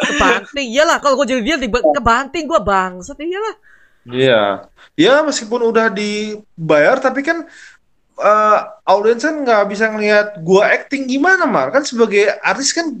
[0.00, 0.68] Kebanting.
[0.72, 3.56] Iyalah kalau gue jadi dia di kebanting gue bangsat iyalah.
[4.04, 4.68] Iya,
[5.00, 7.48] ya meskipun udah dibayar tapi kan
[8.14, 12.94] eh audiens kan nggak bisa ngelihat gua acting gimana Mar kan sebagai artis kan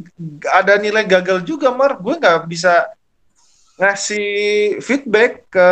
[0.50, 2.90] ada nilai gagal juga Mar gue nggak bisa
[3.78, 4.26] ngasih
[4.82, 5.70] feedback ke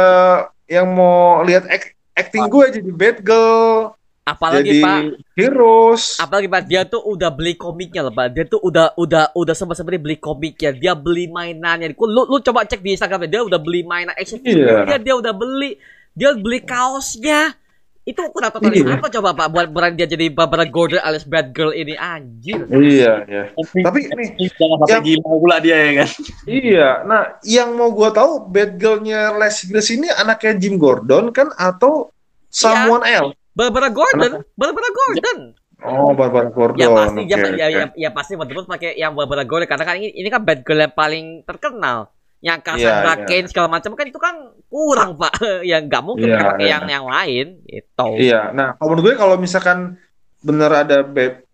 [0.67, 4.99] yang mau lihat act- acting gue jadi bad girl Apalagi jadi Pak,
[5.35, 8.31] heroes apalagi Pak dia tuh udah beli komiknya loh Pak.
[8.31, 10.71] Dia tuh udah udah udah sempat sempat beli komiknya.
[10.71, 11.91] Dia beli mainannya.
[11.99, 14.47] Lu lu coba cek di Instagramnya dia udah beli mainan action Iya.
[14.47, 15.75] figure dia dia udah beli
[16.15, 17.51] dia beli kaosnya.
[18.03, 18.99] Itu kenapa tulis Iya.
[18.99, 22.67] apa coba Pak buat brand dia jadi Barbara Gordon alias Bad Girl ini anjir.
[22.69, 26.09] iya ya Tapi nih, jangan sampai yang- gila pula dia ya kan
[26.43, 31.55] Iya, nah yang mau gua tahu bad girl-nya Leslie Grace ini anaknya Jim Gordon kan
[31.55, 32.11] atau
[32.51, 33.39] someone else?
[33.53, 35.39] Barbara Gordon, Barbara Gordon.
[35.83, 36.79] Oh, Barbara Gordon.
[36.79, 37.59] Ya pasti oke, ya, ya, oke.
[37.59, 40.81] ya, ya pasti teman-teman pakai yang Barbara Gordon karena kan ini, ini kan bad girl
[40.81, 42.11] yang paling terkenal.
[42.43, 43.27] Yang Cassandra Iya, iya.
[43.31, 44.35] Cain segala macam kan itu kan
[44.67, 45.33] kurang pak.
[45.71, 46.73] ya nggak mungkin Iya, kita pakai iya.
[46.75, 48.07] yang yang lain gitu.
[48.19, 49.79] Iya, nah kalau menurut gue kalau misalkan
[50.43, 51.47] bener ada bad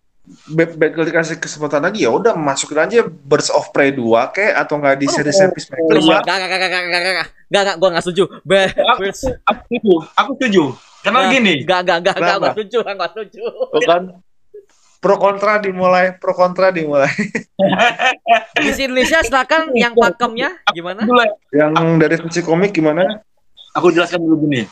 [0.49, 4.53] bad, bad girl dikasih kesempatan lagi ya udah masukin aja Birds of Prey 2 kayak
[4.65, 6.21] atau nggak di Oh, series oh, Peacemaker Iya, Mar?
[6.25, 7.13] gak, gak, gak, gak, gak, gak, gak,
[7.49, 8.23] gak, gak, gue gak setuju.
[8.41, 10.63] Be- aku, Birds- aku setuju aku setuju
[10.99, 12.45] karena gini Gak, gak, gak, gak, Kenapa?
[12.49, 13.43] gak setuju, gak setuju.
[13.85, 14.03] Kan
[14.99, 17.11] pro kontra dimulai, pro kontra dimulai.
[18.59, 21.07] Di Indonesia silakan yang pakemnya gimana?
[21.51, 23.23] Ya, Yang dari sisi komik gimana?
[23.73, 24.65] aku jelaskan dulu gini.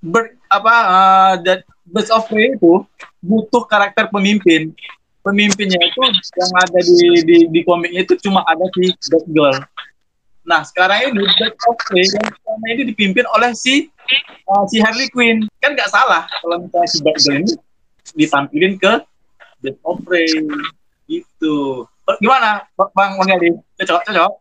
[0.00, 2.84] Ber, apa uh, that Birds of Prey itu
[3.22, 4.70] butuh karakter pemimpin.
[5.26, 6.00] Pemimpinnya itu
[6.38, 9.58] yang ada di di, di komiknya itu cuma ada si Batgirl.
[10.46, 13.90] Nah sekarang ini Birds of Prey yang selama ini dipimpin oleh si
[14.46, 15.50] uh, si Harley Quinn.
[15.58, 17.52] Kan nggak salah kalau misalnya si Batgirl ini
[18.14, 19.02] ditampilin ke
[19.62, 20.28] Birds of Prey
[21.10, 21.86] gitu.
[22.22, 23.56] Gimana Bang Bang Yadi?
[23.82, 24.32] Cocok cocok.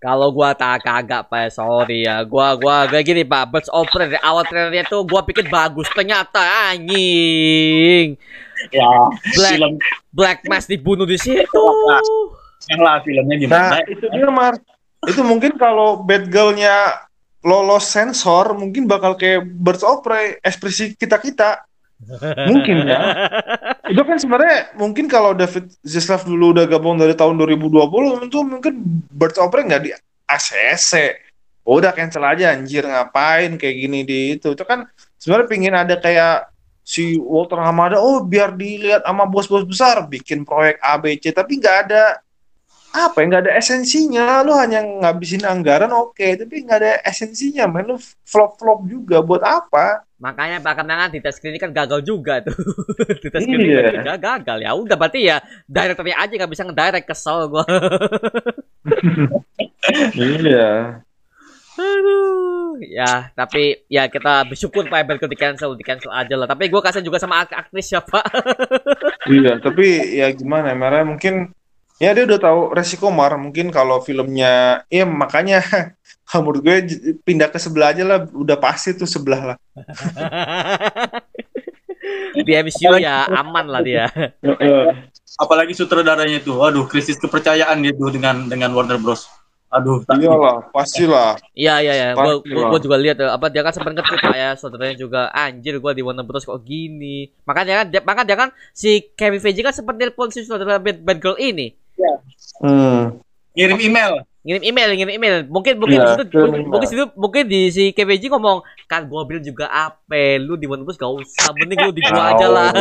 [0.00, 2.24] Kalau gua tak kagak pak, sorry ya.
[2.24, 3.52] Gua gua gak gini pak.
[3.52, 6.40] Birds of Prey dari awal trailernya tuh gua pikir bagus, ternyata
[6.72, 8.16] anjing.
[8.72, 8.88] Ya,
[9.36, 9.72] Black film
[10.12, 11.64] Black Mass dibunuh di situ.
[12.68, 13.76] yang lah filmnya Nah, gimana?
[13.88, 14.54] itu dia Mar.
[15.08, 17.08] Itu mungkin kalau Batgirl-nya
[17.40, 21.64] lolos sensor, mungkin bakal kayak Birds of Prey, ekspresi kita-kita.
[22.48, 23.00] Mungkin ya.
[23.92, 28.74] Itu kan sebenarnya mungkin kalau David Zaslav dulu udah gabung dari tahun 2020, itu mungkin
[29.10, 29.90] Birds of nggak di
[30.30, 31.18] ACC.
[31.66, 34.54] Udah cancel aja anjir ngapain kayak gini di itu.
[34.54, 34.86] Itu kan
[35.18, 36.54] sebenarnya pingin ada kayak
[36.86, 42.22] si Walter Hamada, oh biar dilihat sama bos-bos besar bikin proyek ABC, tapi nggak ada
[42.90, 47.86] apa ya nggak ada esensinya lu hanya ngabisin anggaran oke tapi nggak ada esensinya main
[47.86, 47.96] lu
[48.26, 52.52] flop flop juga buat apa Makanya belakangan di tes klinik kan gagal juga tuh.
[53.24, 53.56] di tes Iya.
[53.56, 54.70] klinik juga gagal ya.
[54.76, 57.64] Udah berarti ya direkturnya aja nggak bisa ngedirect kesel gua.
[60.14, 61.00] iya
[61.80, 62.76] Aduh.
[62.80, 66.44] Ya, tapi ya kita bersyukur Pak Berkel di cancel, di cancel aja lah.
[66.44, 68.20] Tapi gua kasihan juga sama akt- aktris siapa.
[69.32, 71.56] iya tapi ya gimana Mara mungkin
[71.96, 75.60] ya dia udah tahu resiko Mar mungkin kalau filmnya ya makanya
[76.38, 76.76] menurut gue
[77.26, 79.56] pindah ke sebelah aja lah udah pasti tuh sebelah lah
[82.46, 84.06] di MCU ya aman lah dia.
[85.40, 89.28] Apalagi sutradaranya itu, waduh krisis kepercayaan dia tuh dengan dengan Warner Bros.
[89.70, 92.70] Aduh, tak- iyalah pastilah Iya iya iya, gua, Pasti gua, lah.
[92.74, 95.94] gua juga lihat eh, apa dia kan sempat nge-tweet Pak, ya saudaranya juga anjir gua
[95.94, 97.30] di Warner Bros kok gini.
[97.46, 101.06] Makanya kan dia, makanya dia kan si Kevin Feige kan sempat telepon si saudara Bad,
[101.06, 101.70] Bad Girl ini.
[102.58, 103.22] hmm.
[103.54, 104.26] ngirim email.
[104.40, 105.36] Ngirim email, ngirim email.
[105.52, 109.28] Mungkin mungkin di situ kirim mungkin, mungkin situ mungkin di si Feige ngomong kan gua
[109.28, 110.40] bilang juga apa?
[110.40, 111.52] Lu di Bros gak usah.
[111.52, 112.72] Mending lu di gua aja lah.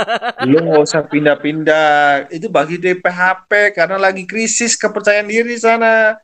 [0.50, 2.30] lu nggak usah pindah-pindah.
[2.30, 6.14] Itu bagi dia PHP karena lagi krisis kepercayaan diri di sana.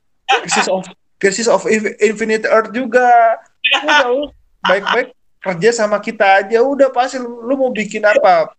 [0.47, 0.87] Krisis of
[1.19, 3.43] krisis of Inf- Infinite Earth juga.
[3.83, 4.31] Udah
[4.63, 5.11] baik-baik
[5.43, 6.63] kerja sama kita aja.
[6.63, 8.55] Udah pasti lu, lu mau bikin apa?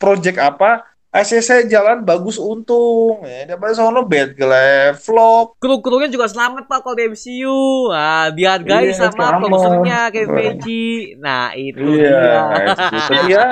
[0.00, 6.66] Project apa ACC jalan bagus untung ya daripada sono bad gelap flop Kru-krunya juga selamat
[6.66, 7.54] Pak kalau di MCU.
[7.88, 9.38] Ah, dihargai Iya, sama selamat.
[9.38, 10.86] produsernya Kevin Feige.
[11.16, 12.18] Nah, itu iya
[12.58, 12.74] dia.
[12.74, 13.46] tapi ya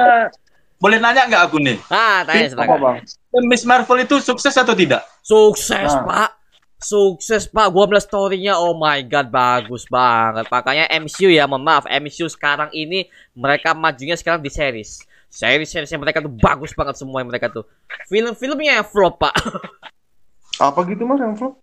[0.77, 1.79] Boleh nanya nggak aku nih?
[1.87, 2.79] Ah, tanya apa silakan.
[2.83, 2.99] bang
[3.47, 5.07] Miss Marvel itu sukses atau tidak?
[5.23, 6.03] Sukses, Nah.
[6.03, 6.31] Pak.
[6.77, 7.71] Sukses, Pak.
[7.71, 10.51] Gua melihat story-nya, oh my god, bagus banget.
[10.51, 15.07] Makanya MCU ya, mohon maaf, MCU sekarang ini mereka majunya sekarang di series.
[15.33, 17.64] Series-seriesnya mereka tuh bagus banget semua yang mereka tuh.
[18.12, 19.33] Film-filmnya yang flop, Pak.
[20.61, 21.59] apa gitu mas yang flop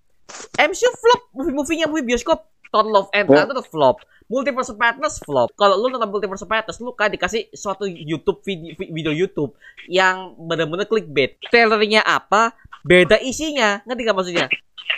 [0.58, 2.46] MCU flop, movie-movie-nya movie bioskop.
[2.70, 4.06] Thor Love and Thunder tuh flop.
[4.30, 5.50] Multiverse of Madness flop.
[5.58, 9.58] Kalau lu nonton Multiverse of Madness, lu kan dikasih suatu YouTube video, video YouTube
[9.90, 11.42] yang bener-bener clickbait.
[11.50, 12.54] Trailernya apa,
[12.86, 13.82] beda isinya.
[13.90, 14.48] Ngerti gak maksudnya?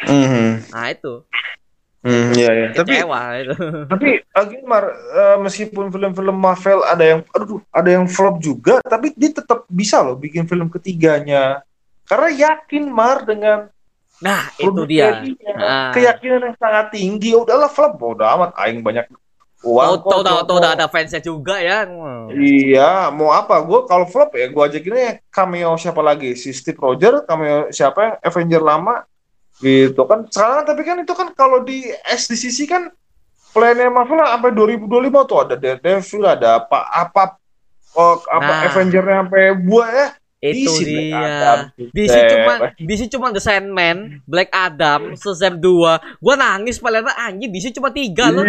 [0.04, 0.76] Mhm.
[0.76, 1.24] Nah itu.
[2.02, 2.68] Hmm, iya, iya.
[2.74, 3.54] Tapi itu.
[3.94, 9.14] Tapi lagi Mar, eh, meskipun film-film Marvel ada yang aduh, ada yang flop juga, tapi
[9.14, 11.62] dia tetap bisa loh bikin film ketiganya.
[12.10, 13.70] Karena yakin Mar dengan
[14.22, 15.18] Nah, itu dia.
[15.58, 15.90] Nah.
[15.98, 17.34] keyakinan yang sangat tinggi.
[17.34, 19.10] Udahlah flop, bodo amat aing banyak
[19.66, 21.90] uang Oh, tau, mau- tau, udah ada fansnya juga ya.
[22.30, 23.58] Iya, mau apa?
[23.66, 26.38] Gue kalau flop ya, gue ajakinnya cameo siapa lagi?
[26.38, 29.06] Si Steve Rogers, cameo siapa Avenger lama?
[29.62, 30.26] Gitu kan.
[30.28, 32.90] Sekarang tapi kan itu kan kalau di SDCC kan
[33.54, 37.24] plannya Marvel sampai 2025 tuh ada Daredevil, ada apa apa
[37.94, 38.68] oh, apa Nah.
[38.68, 40.08] Avenger-nya sampai buah ya.
[40.42, 41.22] Itu DC, dia.
[41.22, 41.58] Adam,
[41.94, 46.18] DC cuma DC cuma The Sandman, Black Adam, Shazam 2.
[46.18, 48.42] Gua nangis pada anjing DC cuma 3 loh.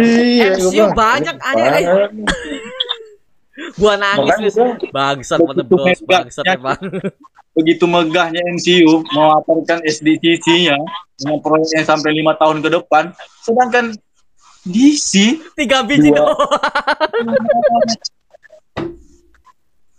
[0.00, 2.24] Iya, MCU banyak, anjing.
[3.74, 4.54] Gua nangis.
[4.54, 5.94] Gua- Bangsat megahnya.
[6.02, 6.80] bangsat emang.
[7.54, 10.74] Begitu megahnya MCU mewaparkan SDCC-nya
[11.14, 13.94] dengan proyek yang sampai lima tahun ke depan, sedangkan
[14.64, 16.34] DC 3 biji Dua.
[16.34, 16.38] doang.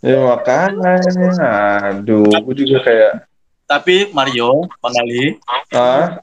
[0.03, 1.01] Ya makanya,
[1.82, 3.26] aduh, gue juga kayak,
[3.66, 5.41] tapi Mario, Bang Ali,
[5.74, 6.22] ah,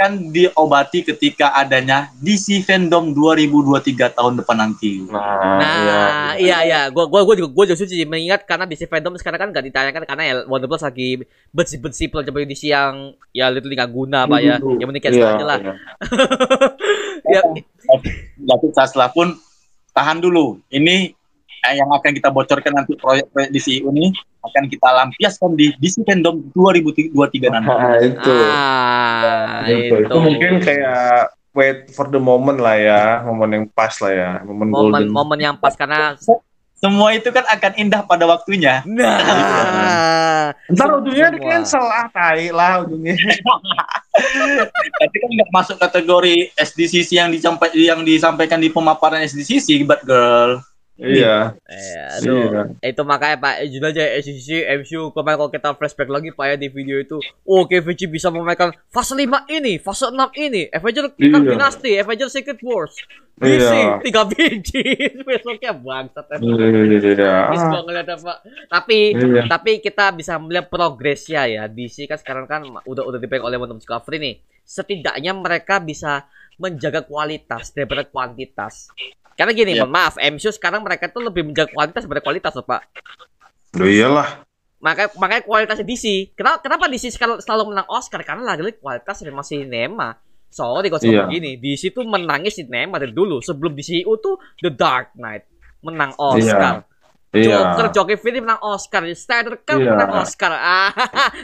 [0.00, 5.04] akan diobati ketika adanya DC Fandom 2023 tahun depan nanti.
[5.04, 5.20] Nah,
[5.60, 9.12] Nah, iya iya, gua gua gua juga gua juga setuju sih mengingat karena DC Fandom
[9.20, 11.20] sekarang kan gak ditayangkan karena ya Warner Bros lagi
[11.52, 14.56] bersih-bersih pelajaran DC yang ya literally gak guna pak ya.
[14.56, 15.58] Yang penting Iya, aja lah.
[15.60, 15.74] iya.
[17.36, 17.40] ya,
[18.40, 19.36] Tapi Tesla pun
[19.92, 20.64] tahan dulu.
[20.72, 21.12] Ini
[21.68, 24.08] yang akan kita bocorkan nanti proyek-proyek DC ini
[24.40, 27.68] akan kita lampiaskan di DC Fandom 2023 nanti.
[27.68, 28.36] Nah, itu.
[28.48, 29.76] ah, Itu.
[29.76, 29.94] itu.
[30.08, 34.72] Itu mungkin kayak wait for the moment lah ya, momen yang pas lah ya, momen,
[34.72, 35.12] momen golden.
[35.12, 36.16] momen yang pas karena
[36.80, 38.80] Semua itu kan akan indah pada waktunya.
[38.88, 43.12] nah Ntar ujungnya di cancel ah, tai lah ujungnya.
[45.04, 50.64] Tapi kan nggak masuk kategori SDCC yang disampaikan yang disampaikan di pemaparan SDCC, but girl.
[51.00, 51.36] Iya.
[51.64, 52.68] Eh, aduh.
[52.80, 52.92] Iya.
[52.92, 56.68] Itu makanya Pak, jujur aja SCC, MCU kemarin kalau kita flashback lagi Pak ya di
[56.68, 61.40] video itu, oh KVC bisa memainkan fase 5 ini, fase 6 ini, Avenger Iya.
[61.40, 62.92] Dynasty, Avenger Secret Wars,
[63.40, 64.04] DC, Iya.
[64.04, 64.82] tiga biji,
[65.28, 66.26] besoknya bangsat.
[66.36, 67.32] Iya.
[67.48, 68.38] Ah, gua ngeliatnya, Pak.
[68.68, 69.42] Tapi Iya.
[69.48, 71.64] tapi kita bisa melihat progresnya ya.
[71.64, 74.34] DC kan sekarang kan udah udah dipegang oleh Warner Discovery nih.
[74.62, 76.28] Setidaknya mereka bisa
[76.60, 78.92] menjaga kualitas daripada kuantitas.
[79.40, 82.80] Karena gini, mohon maaf, MCU sekarang mereka tuh lebih menjaga kualitas daripada kualitas loh, Pak.
[83.80, 84.44] Loh iyalah.
[84.84, 86.36] Makanya makanya kualitasnya DC.
[86.36, 88.20] Kenapa kenapa DC selalu, selalu menang Oscar?
[88.20, 90.12] Karena lagi-lagi kualitas animasi sinema.
[90.52, 91.24] Sorry kalau Iya.
[91.24, 93.40] begini, DC tuh menangis sinema dari dulu.
[93.40, 95.48] Sebelum DCU tuh The Dark Knight
[95.80, 96.84] menang Oscar.
[97.30, 97.78] Iya.
[97.78, 99.94] Joker, Joker Phoenix menang Oscar, Snyder Cut Iya.
[99.94, 100.50] menang Oscar.
[100.60, 100.90] Ah,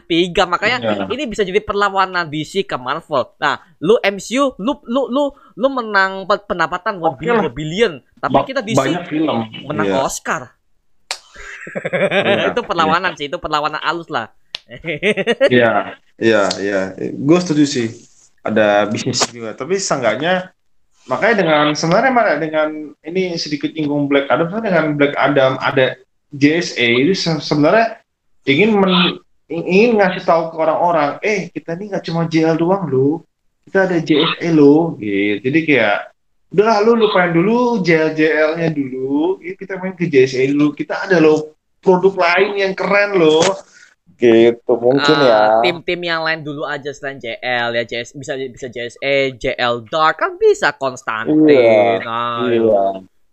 [0.04, 1.06] tiga makanya Iya.
[1.06, 3.30] ini bisa jadi perlawanan DC ke Marvel.
[3.36, 7.46] Nah, lu MCU, lu lu lu lu menang pe- pendapatan 1 Oke billion, lah.
[7.46, 10.02] 2 billion, tapi Ba- kita DC banyak film menang Iya.
[10.02, 10.42] Oscar.
[11.66, 12.44] Iya.
[12.50, 14.34] itu perlawanan sih, itu perlawanan halus lah.
[15.46, 16.80] Iya, iya, iya.
[17.14, 17.88] Gue setuju sih.
[18.42, 19.54] Ada bisnis juga.
[19.54, 20.50] Tapi seenggaknya
[21.06, 22.68] makanya dengan sebenarnya mana dengan
[23.02, 25.94] ini sedikit inggung Black Adam dengan Black Adam ada
[26.34, 28.02] JSA itu se- sebenarnya
[28.46, 33.22] ingin men- ingin ngasih tahu ke orang-orang, eh kita ini nggak cuma JL doang loh,
[33.62, 35.46] kita ada JSA loh, gitu.
[35.46, 35.98] Jadi kayak
[36.50, 41.22] udahlah lu lupain dulu JL JL-nya dulu, ya kita main ke JSA dulu, kita ada
[41.22, 43.42] loh produk lain yang keren loh,
[44.16, 45.40] gitu mungkin Ah, ya.
[45.60, 50.40] Tim-tim yang lain dulu aja selain JL ya, JS, bisa bisa JSA, JL Dark kan
[50.40, 51.44] bisa Konstantin.
[51.44, 52.84] Iya, Nah, Iya.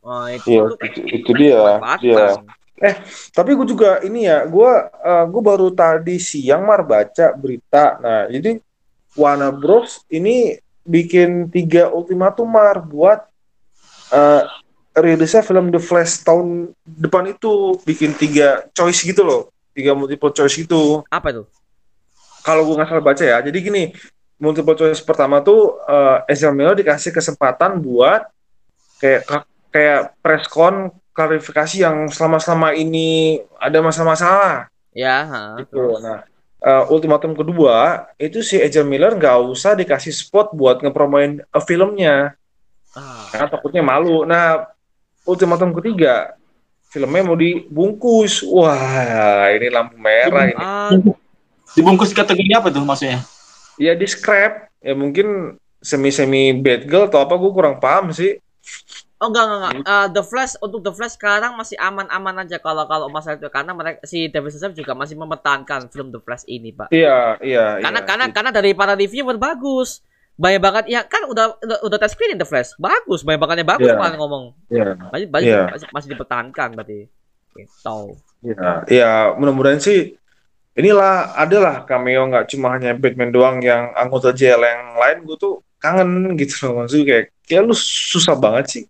[0.03, 2.03] Nah, itu, Iya, itu itu- itu dia, manfaatan.
[2.03, 2.91] iya.
[3.31, 4.71] Tapi gue juga ini ya, gue
[5.31, 7.95] gue baru tadi siang mar baca berita.
[8.03, 8.59] Nah, jadi
[9.15, 13.23] Warner Bros ini bikin tiga ultimatum mar buat
[14.11, 14.43] eh
[14.93, 20.55] rilisnya film The Flash tahun depan itu bikin tiga choice gitu loh, tiga multiple choice
[20.55, 21.01] gitu.
[21.09, 21.43] Apa itu?
[22.41, 23.83] Kalau gue nggak salah baca ya, jadi gini
[24.35, 28.27] multiple choice pertama tuh eh Ezra Miller dikasih kesempatan buat
[28.99, 29.21] kayak
[29.69, 35.41] kayak press con klarifikasi yang selama-selama ini ada masalah-masalah Ya, ha.
[35.57, 35.97] gitu.
[35.97, 36.21] Nah,
[36.59, 42.35] eh, ultimatum kedua itu si Ezra Miller nggak usah dikasih spot buat ngepromoin eh, filmnya
[42.93, 43.25] Ah.
[43.31, 44.21] karena takutnya malu.
[44.21, 44.69] Nah,
[45.23, 46.37] ultimatum ketiga
[46.93, 48.45] filmnya mau dibungkus.
[48.45, 50.63] Wah, ini lampu merah ini.
[51.73, 53.25] Dibungkus kategori apa tuh maksudnya?
[53.81, 58.37] Ya di scrap ya mungkin semi-semi bad girl atau apa gue kurang paham sih.
[59.17, 59.73] Oh enggak enggak enggak.
[59.87, 63.71] Eh, The Flash untuk The Flash sekarang masih aman-aman aja kalau kalau masalah itu karena
[63.71, 66.91] mereka si David Zaslav juga masih mempertahankan film The Flash ini, Pak.
[66.91, 67.79] Iya, iya.
[67.79, 68.07] Karena iya.
[68.07, 70.03] karena karena dari para reviewer bagus.
[70.33, 72.73] Banyak banget ya kan udah udah, udah test screening The Flash.
[72.75, 73.95] Bagus, banyak banget yang bagus Iya.
[73.95, 74.43] kemarin ngomong.
[74.67, 74.85] Iya.
[75.13, 75.61] Masih masih, Iya.
[75.69, 76.99] masih, masih dipertahankan berarti.
[77.53, 77.99] Gitu.
[78.41, 80.17] Ya, ya mudah-mudahan sih
[80.73, 85.61] inilah adalah cameo nggak cuma hanya Batman doang yang anggota JL yang lain gue tuh
[85.77, 88.83] kangen gitu loh maksudnya kayak kayak lu susah banget sih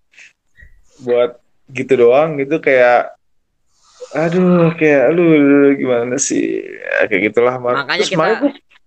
[1.03, 1.43] buat
[1.75, 3.11] gitu doang gitu kayak
[4.15, 7.57] aduh kayak lu, lu gimana sih ya, kayak gitulah.
[7.57, 8.39] Makanya Terus kita-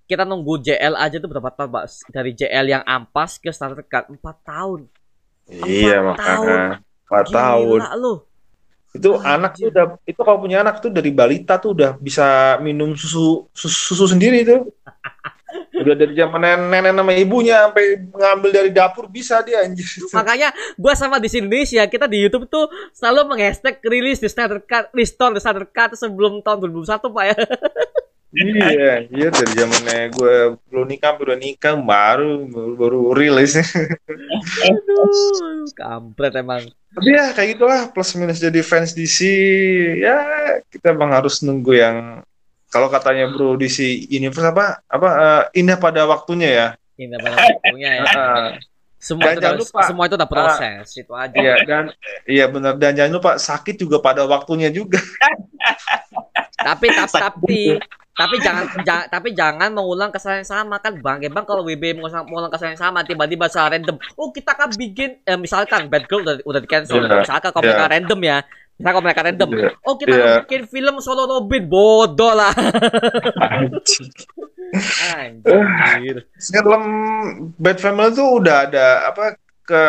[0.07, 1.85] Kita nunggu JL aja tuh berapa tahun, Pak?
[2.15, 4.81] Dari JL yang ampas ke Starter Cut 4 tahun.
[5.47, 6.59] iya empat makanya
[7.07, 8.15] empat tahun Gila lu.
[8.97, 9.29] itu Anjir.
[9.29, 13.47] anak tuh udah itu kalau punya anak tuh dari balita tuh udah bisa minum susu
[13.55, 14.67] susu, susu sendiri tuh
[15.81, 20.49] udah dari zaman nenek, nenek sama ibunya sampai ngambil dari dapur bisa dia anjir Makanya
[20.75, 25.37] gua sama di Indonesia kita di YouTube tuh selalu menghashtag rilis di Starter Cut, restore
[25.37, 27.37] di Starter Cut sebelum tahun 2021 Pak ya.
[28.37, 30.37] iya iya dari zamannya gue
[30.69, 36.69] belum nikah udah nikah baru baru, baru rilis Aduh, kampret emang.
[36.97, 39.21] tapi ya kayak gitulah plus minus jadi fans DC
[40.01, 40.17] ya
[40.69, 41.97] kita emang harus nunggu yang
[42.69, 47.91] kalau katanya bro DC Universe apa apa eh, indah pada waktunya ya Ini pada waktunya
[48.01, 48.05] ya.
[48.09, 48.49] Heeh.
[48.97, 51.37] Semua Dan itu, jangan lupa, semua itu udah proses, itu aja.
[51.37, 51.85] Iya dan
[52.25, 54.97] iya benar dan jangan lupa sakit juga pada waktunya juga.
[56.57, 57.61] Tapi tapi tapi
[58.17, 62.25] tapi jangan ja- tapi jangan mengulang kesalahan yang sama kan bang bang kalau WB mengulang
[62.25, 66.25] mengulang kesalahan yang sama tiba-tiba secara random oh kita akan bikin eh, misalkan Bad Girl
[66.25, 67.21] udah udah di cancel Iya.
[67.21, 67.71] misalkan kalau Iya.
[67.71, 68.37] mereka random ya
[68.75, 69.69] misalkan kalau mereka random Iya.
[69.79, 70.37] oh kita akan Iya.
[70.43, 72.53] bikin film solo Robin bodoh lah
[75.05, 76.83] anjir Film
[77.55, 79.37] Bad Family itu udah ada apa
[79.67, 79.83] ke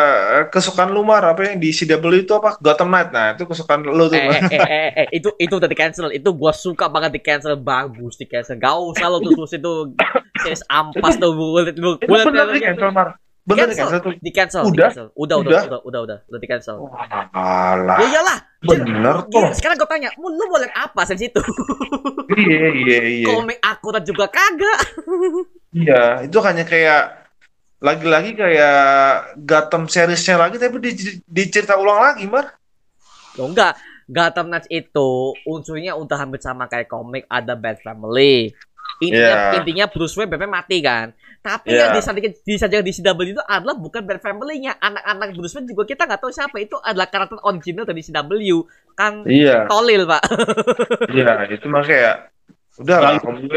[0.50, 1.22] kesukaan lu Mar?
[1.22, 2.58] Apa yang di CW itu apa?
[2.58, 3.14] Gotham Knight?
[3.14, 6.10] Nah itu kesukaan lu tuh eh, eh, eh, eh, eh, itu itu udah di cancel
[6.10, 9.72] itu gua suka banget di cancel bagus di cancel gak usah lo terus terus itu
[10.42, 13.08] series ampas tuh bulat itu bulat bener di cancel Mar.
[13.48, 14.00] Bener di Cancel.
[14.04, 14.12] tuh.
[14.20, 14.90] Di cancel Udah?
[15.16, 15.40] udah udah?
[15.40, 15.80] Udah?
[15.80, 16.84] udah udah udah di cancel
[17.32, 17.96] alah.
[17.96, 18.38] Ya iyalah.
[18.60, 19.56] Bener Gini, tuh.
[19.56, 21.40] sekarang gue tanya, lu, mau lihat apa dari situ?
[22.36, 23.26] iya iya iya.
[23.30, 24.78] Komik akurat juga kagak.
[25.72, 27.27] iya itu hanya kayak
[27.78, 30.90] lagi-lagi kayak Gotham seriesnya lagi tapi di,
[31.24, 32.58] dicerita ulang lagi Mar
[33.38, 33.78] Loh enggak,
[34.10, 38.50] Gotham Knights itu unsurnya udah hampir sama kayak komik ada Bad Family.
[38.98, 39.58] Intinya, Yeah.
[39.62, 41.14] intinya Bruce Wayne BP mati kan.
[41.38, 41.86] Tapi Yeah.
[41.86, 44.74] yang disajikan, disajikan di CW itu adalah bukan Bad Family-nya.
[44.82, 46.56] Anak-anak Bruce Wayne juga kita nggak tahu siapa.
[46.58, 48.58] Itu adalah karakter original dari CW.
[48.98, 50.22] Kan iya Tolil, Pak.
[51.14, 52.34] iya itu mah kayak
[52.78, 53.50] udah lah kamu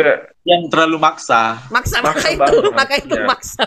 [0.45, 1.57] yang terlalu maksa.
[1.69, 3.25] Maksa, Maksa maka itu, banget, maka itu iya.
[3.25, 3.65] maksa.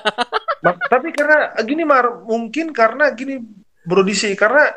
[0.64, 3.44] Ma- tapi karena gini Mar, mungkin karena gini
[3.84, 4.72] Bro DC karena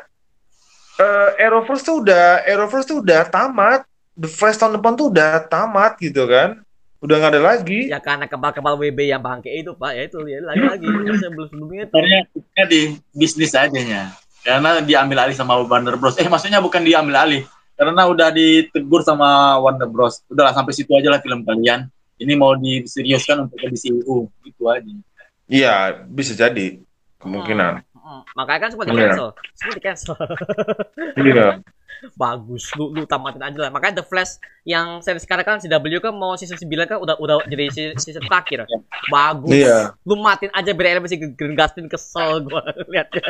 [1.00, 3.88] eh Arrowverse tuh udah Arrowverse tuh udah tamat.
[4.18, 6.60] The Flash tahun depan tuh udah tamat gitu kan.
[6.98, 7.86] Udah nggak ada lagi.
[7.86, 9.94] Ya karena kebal-kebal WB yang bangke itu, Pak.
[9.94, 10.86] Ya itu, ya lagi-lagi.
[11.22, 11.94] Sebelum-sebelumnya itu.
[11.94, 12.20] Sebenarnya
[12.58, 12.80] ya di
[13.14, 14.10] bisnis adanya.
[14.42, 16.18] Karena diambil alih sama Warner Bros.
[16.18, 17.42] Eh maksudnya bukan diambil alih.
[17.78, 20.26] Karena udah ditegur sama Warner Bros.
[20.26, 21.86] Udahlah sampai situ aja lah film kalian.
[22.18, 24.26] Ini mau diseriuskan untuk ke DCU.
[24.42, 24.82] Gitu aja.
[25.48, 26.80] Iya, bisa jadi
[27.18, 27.82] kemungkinan.
[27.96, 29.28] Hmm, Makanya kan semua di cancel.
[29.56, 30.16] Semua di cancel.
[31.16, 31.48] Iya.
[32.14, 32.70] Bagus.
[32.74, 33.70] Lu lu tamatin aja lah.
[33.70, 37.36] Makanya The Flash yang seri sekarang kan CW kan mau season 9 kan udah udah
[37.44, 38.68] jadi se- season terakhir.
[39.06, 39.50] Bagus.
[39.50, 39.96] Iya.
[40.02, 42.60] Lu matiin aja biar masih Green Gustin kesel gua
[42.92, 43.24] lihatnya.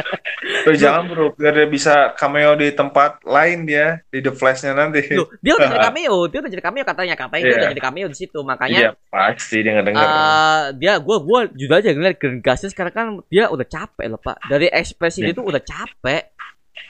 [0.65, 5.07] Tapi jangan bro, biar dia bisa cameo di tempat lain dia di The Flash-nya nanti.
[5.15, 7.59] Lu, dia udah jadi cameo, dia udah jadi cameo katanya, katanya dia Iya.
[7.59, 8.39] udah jadi cameo di situ.
[8.39, 10.05] Iya, Makanya pasti dia nggak dengar.
[10.05, 14.19] eh dia gua gua juga aja ngeliat Green Gustin sekarang kan dia udah capek loh,
[14.19, 14.43] Pak.
[14.45, 15.31] Dari ekspresi Iya.
[15.31, 16.23] dia tuh udah capek.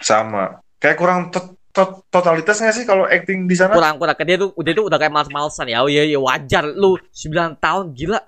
[0.00, 0.60] Sama.
[0.78, 1.20] Kayak kurang
[1.78, 3.78] to- to- totalitas nggak sih kalau acting di sana?
[3.78, 4.18] kurang kurang.
[4.18, 5.86] Dia tuh dia tuh udah kayak males-malesan ya.
[5.86, 6.66] Oh iya iya wajar.
[6.66, 8.18] Lu 9 tahun gila.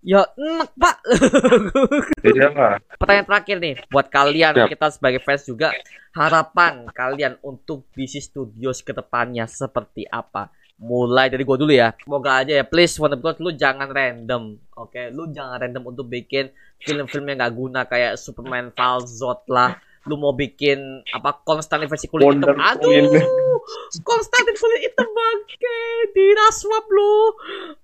[0.00, 0.96] Ya enak pak.
[2.32, 2.74] Iya lah.
[2.96, 3.74] pertanyaan terakhir nih.
[3.92, 4.68] Buat kalian Siap.
[4.72, 5.68] kita sebagai fans juga
[6.16, 10.48] harapan kalian untuk DC Studios ke depannya seperti apa?
[10.80, 11.92] Mulai dari gua dulu ya.
[12.00, 12.64] Semoga aja ya.
[12.64, 15.12] Please Warner Bros lu jangan random oke?
[15.12, 16.48] Lu jangan random untuk bikin
[16.80, 19.76] film-film yang gak guna kayak Superman Falzot lah
[20.10, 22.50] lu mau bikin apa Konstantin versi kulit hitam?
[22.50, 23.22] Wonder aduh Woman.
[24.08, 25.78] Konstantin kulit hitam bangke.
[26.10, 27.14] Diraswap lu.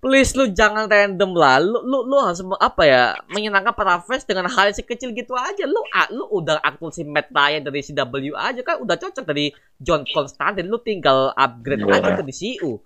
[0.02, 1.62] Please lu jangan random lah.
[1.62, 5.62] Lu lu, lu harus apa ya menyenangkan para fans dengan hal yang sekecil gitu aja.
[5.70, 5.78] Lu
[6.10, 10.66] lu udah akun si Matt Ryan dari CW aja kan udah cocok dari John Constantine
[10.66, 11.94] lu tinggal upgrade Iya.
[12.02, 12.82] aja ke DCU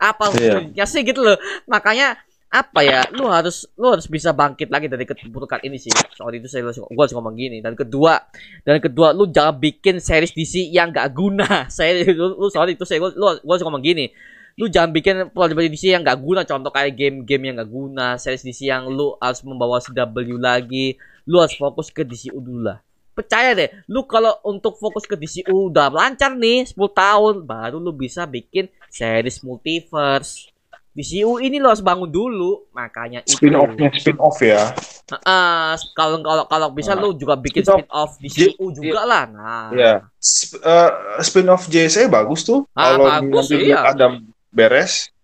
[0.00, 0.32] apa
[0.72, 1.36] ya sih gitu loh.
[1.68, 2.16] Makanya
[2.50, 3.06] apa ya?
[3.14, 5.94] Lu harus lu harus bisa bangkit lagi dari keterpurukan ini sih.
[6.18, 7.62] Soal itu saya gua harus ngomong gini.
[7.62, 8.18] Dan kedua
[8.66, 11.46] dan kedua lu jangan bikin series DC yang gak guna.
[11.74, 14.10] Saya lu, lu sorry itu saya gua, lu gua harus ngomong gini.
[14.58, 16.42] Lu jangan bikin dari DC yang gak guna.
[16.42, 20.98] Contoh kayak game-game yang gak guna series DC yang lu harus membawa CW lagi.
[21.30, 22.82] Lu harus fokus ke DCU dulu lah.
[23.14, 27.94] Percaya deh lu kalau untuk fokus ke DCU udah lancar nih 10 tahun baru lu
[27.94, 30.50] bisa bikin series multiverse
[30.90, 34.74] DCU ini lo harus bangun dulu makanya Spin off-nya spin off ya.
[35.22, 39.70] Ah, kalau kalau kalau bisa Nah, lu juga bikin spin off DCU juga lah nah
[39.70, 39.94] Iya.
[40.18, 42.66] Sp- eh, spin off JSA bagus tuh.
[42.72, 43.86] Ah, kalau nanti iya.
[43.86, 44.18] ada
[44.50, 45.14] beres.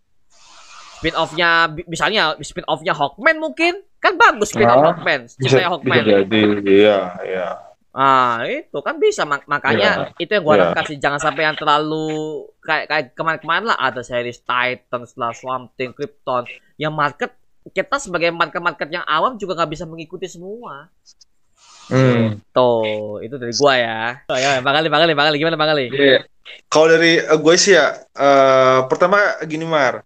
[0.96, 5.34] spin offnya bi- misalnya spin offnya Hawkman mungkin kan bagus spin off Ah, Hawkman Bisa,
[5.36, 6.42] ceritanya bisa Hawkman jadi.
[6.62, 7.48] Iya, iya.
[7.96, 9.24] Ah itu kan bisa.
[9.24, 13.78] Mak- makanya itu yang gua harapkan sih jangan sampai yang terlalu kayak kayak kemarin-kemarin lah.
[13.80, 16.44] Ada series Titans lah Swamp Thing Krypton.
[16.76, 17.30] Yang market
[17.72, 20.92] kita sebagai market-market yang awam juga nggak bisa mengikuti semua.
[21.86, 22.42] Hmm.
[22.50, 24.02] Tuh, itu dari gua ya.
[24.26, 25.86] Oh, ya, Bang Ali, Bang Ali, Bang Ali, gimana Bang Ali?
[25.86, 26.26] Iya.
[26.66, 30.02] Kalau dari eh, gue sih ya, eh, pertama gini Mar,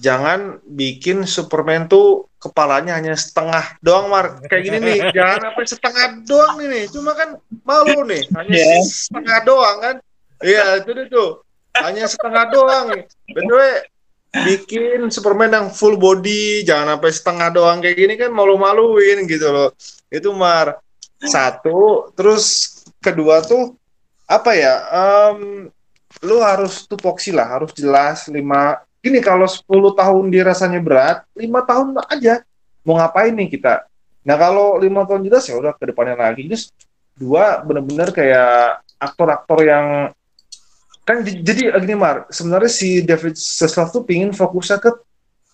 [0.00, 4.40] jangan bikin Superman tuh kepalanya hanya setengah doang Mar.
[4.48, 6.84] Kayak gini nih, jangan apa setengah doang nih, nih.
[6.88, 8.80] Cuma kan malu nih, hanya Iya.
[8.80, 9.96] setengah doang kan.
[10.40, 11.44] Iya, itu dia tuh.
[11.76, 12.86] Hanya setengah doang
[13.30, 13.84] the way,
[14.42, 19.70] bikin Superman yang full body, jangan sampai setengah doang kayak gini kan malu-maluin gitu loh.
[20.08, 20.80] Itu Mar.
[21.20, 22.72] Satu, terus
[23.04, 23.76] kedua tuh
[24.24, 24.74] apa ya?
[24.88, 25.68] Um,
[26.24, 28.80] lu harus tupoksi lah, harus jelas lima.
[29.00, 29.64] Gini kalau 10
[29.96, 32.44] tahun dirasanya berat, lima tahun aja.
[32.84, 33.88] Mau ngapain nih kita?
[34.24, 36.44] Nah kalau lima tahun jelas ya udah ke depannya lagi.
[36.48, 36.68] Terus
[37.16, 40.12] dua bener-bener kayak aktor-aktor yang
[41.08, 42.28] kan jadi gini Mar.
[42.28, 44.90] Sebenarnya si David Zaslav tuh pingin fokusnya ke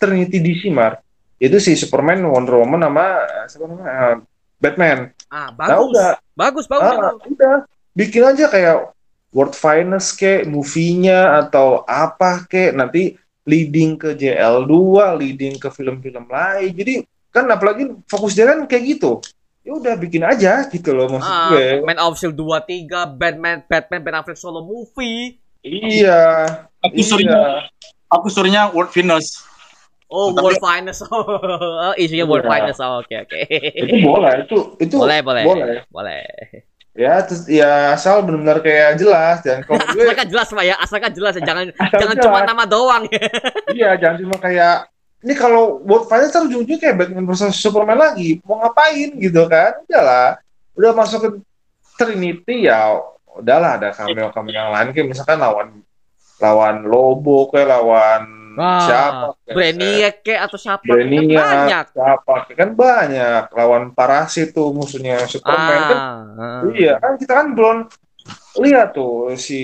[0.03, 0.99] Trinity DC Mar.
[1.39, 3.07] Itu si Superman Wonder Woman sama
[3.47, 3.87] siapa namanya?
[3.87, 4.17] Uh,
[4.59, 4.99] Batman.
[5.31, 5.71] Ah bagus.
[5.71, 6.11] nah, udah.
[6.37, 7.57] Bagus bagus, ah, udah.
[7.97, 8.93] Bikin aja kayak
[9.33, 13.17] World Finest ke movie-nya atau apa ke nanti
[13.47, 14.75] leading ke JL2
[15.23, 16.95] leading ke film-film lain jadi
[17.31, 19.23] kan apalagi fokus dia kan kayak gitu
[19.67, 21.83] ya udah bikin aja gitu loh maksud ah, gue.
[21.83, 25.43] Man of Steel 2 3, Batman Batman Ben Affleck solo movie.
[25.67, 26.47] Iya.
[26.87, 27.03] Aku iya.
[27.03, 27.39] suruhnya
[28.07, 29.43] aku suruhnya World Finest.
[30.07, 31.03] Oh, Tapi, World Finest.
[31.11, 32.31] Oh, isunya iya.
[32.31, 32.79] World Finest.
[32.79, 33.35] Oh, oke okay, oke.
[33.43, 33.91] Okay.
[33.91, 35.43] Itu boleh, itu itu boleh, boleh.
[35.43, 35.79] Boleh.
[35.91, 36.23] Boleh.
[36.97, 39.45] Ya, terus ya asal benar-benar kayak jelas.
[39.45, 43.05] Dan kalau gue asalkan jelas Pak ya, asalkan jelas ya, jangan jangan cuma nama doang.
[43.77, 44.89] iya, jangan cuma kayak
[45.21, 48.41] ini kalau World Finals kan ujung-ujungnya kayak Batman versus Superman lagi.
[48.49, 49.77] Mau ngapain gitu kan?
[49.85, 50.41] Udahlah
[50.77, 51.31] udah masuk ke
[51.97, 53.01] Trinity ya
[53.37, 54.93] udahlah ada cameo cameo yang lain.
[54.93, 55.85] Kayak misalkan lawan
[56.41, 59.27] lawan Lobo kayak lawan Wah, siapa?
[59.53, 60.89] Brainiac kayak atau siapa?
[60.89, 61.85] Brainiac, kan banyak.
[61.93, 62.35] siapa?
[62.57, 63.43] Kan banyak.
[63.53, 65.99] Lawan Parasit tuh musuhnya Superman kan.
[66.01, 66.73] ah, kan ah.
[66.73, 67.77] iya kan kita kan belum
[68.57, 69.61] lihat tuh si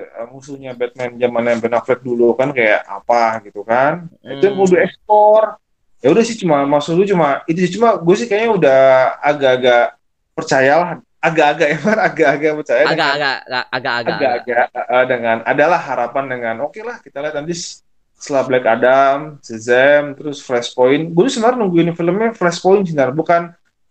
[0.00, 4.08] uh, musuhnya Batman zaman Ben Affleck dulu kan kayak apa gitu kan.
[4.24, 4.32] Hmm.
[4.32, 5.60] itu yang mau diekspor
[6.00, 8.80] ya udah sih cuma maksud lu cuma itu sih cuma gue sih kayaknya udah
[9.20, 9.86] agak-agak
[10.32, 11.04] percayalah.
[11.20, 11.78] Agak-agak ya
[12.08, 13.36] agak-agak percaya agak-agak
[13.68, 14.64] agak-agak agak-agak.
[14.72, 17.84] uh, dengan adalah harapan dengan oke okay lah kita lihat nanti
[18.20, 21.08] setelah Black Adam, Shazam, terus Flashpoint.
[21.16, 23.42] Gue sebenarnya nungguin filmnya Flashpoint sebenarnya bukan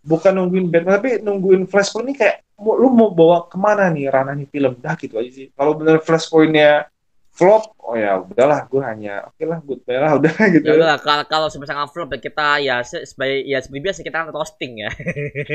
[0.05, 4.45] bukan nungguin Batman tapi nungguin Flashpoint ini kayak lu mau bawa ke mana nih ranahnya
[4.51, 4.75] film?
[4.79, 5.47] Dah gitu aja sih.
[5.55, 6.91] Kalau bener flashpointnya
[7.29, 10.65] flop oh ya udahlah gue hanya oke okay lah gue lah udah gitu.
[10.67, 14.27] Ya udah kalau kalau misalnya flop ya kita ya sebagai ya seperti biasa kita kan
[14.35, 14.91] roasting ya.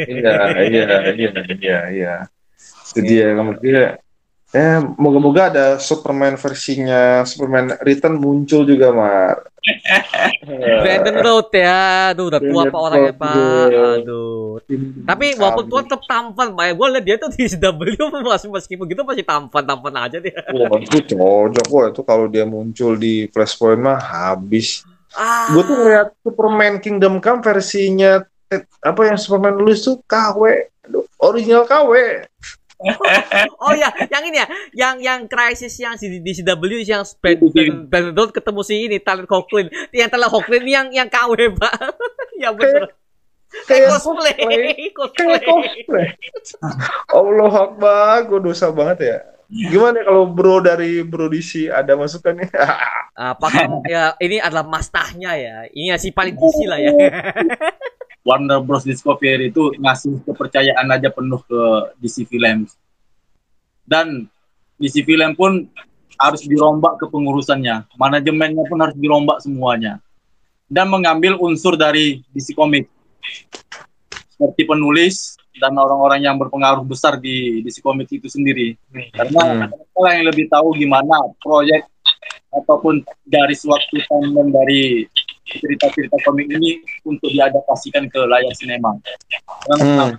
[0.09, 0.33] Iya
[0.65, 2.15] iya iya iya iya.
[2.95, 4.01] Itu dia kemudian
[4.55, 9.51] Eh, moga-moga ada Superman versinya Superman Return muncul juga, Mar.
[10.87, 14.63] Brandon Road ya, aduh udah tua pak orangnya pak, aduh.
[15.11, 16.71] Tapi walaupun tua tetap tampan, pak.
[16.71, 17.99] Gue liat dia tuh di CW
[18.31, 20.39] masih meskipun gitu masih tampan tampan aja dia.
[20.55, 24.87] Wah itu cocok kok itu kalau dia muncul di Flashpoint mah habis.
[25.19, 25.51] Ah.
[25.51, 28.23] Gue tuh ngeliat Superman Kingdom Come versinya
[28.87, 30.71] apa yang Superman nulis tuh KW,
[31.19, 32.23] original KW
[33.63, 37.87] oh ya, yang ini ya, yang yang krisis yang di, di CW yang Ben, ben,
[37.87, 41.73] ben, ben ketemu si ini talent Hawkwind, yang talent Hawkwind yang yang KW pak,
[42.43, 42.93] ya benar.
[43.71, 44.35] Kayak cosplay,
[44.91, 45.39] cosplay.
[45.39, 46.07] Kayak cosplay.
[47.15, 49.19] Allah Akbar, gue dosa banget ya.
[49.55, 52.51] Gimana kalau bro dari bro DC ada masukan nih?
[53.15, 55.57] Apakah ya ini adalah mastahnya ya?
[55.71, 56.91] Ini ya si paling DC lah ya.
[58.25, 61.61] Warner Bros Discovery itu ngasih kepercayaan aja penuh ke
[62.01, 62.65] DC Film.
[63.85, 64.25] Dan
[64.81, 65.69] DC Film pun
[66.17, 67.85] harus dirombak ke pengurusannya.
[68.01, 70.01] Manajemennya pun harus dirombak semuanya.
[70.65, 72.89] Dan mengambil unsur dari DC Comics.
[74.35, 78.75] Seperti penulis dan orang-orang yang berpengaruh besar di DC Comics itu sendiri.
[79.13, 79.95] Karena hmm.
[80.01, 81.87] orang yang lebih tahu gimana proyek
[82.55, 84.83] ataupun garis waktu timeline dari
[85.45, 88.97] cerita-cerita komik ini untuk diadaptasikan ke layar sinema.
[89.69, 90.17] Karena, hmm.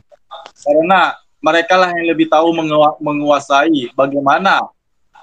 [0.61, 0.99] karena
[1.41, 2.53] mereka lah yang lebih tahu
[3.01, 4.65] menguasai bagaimana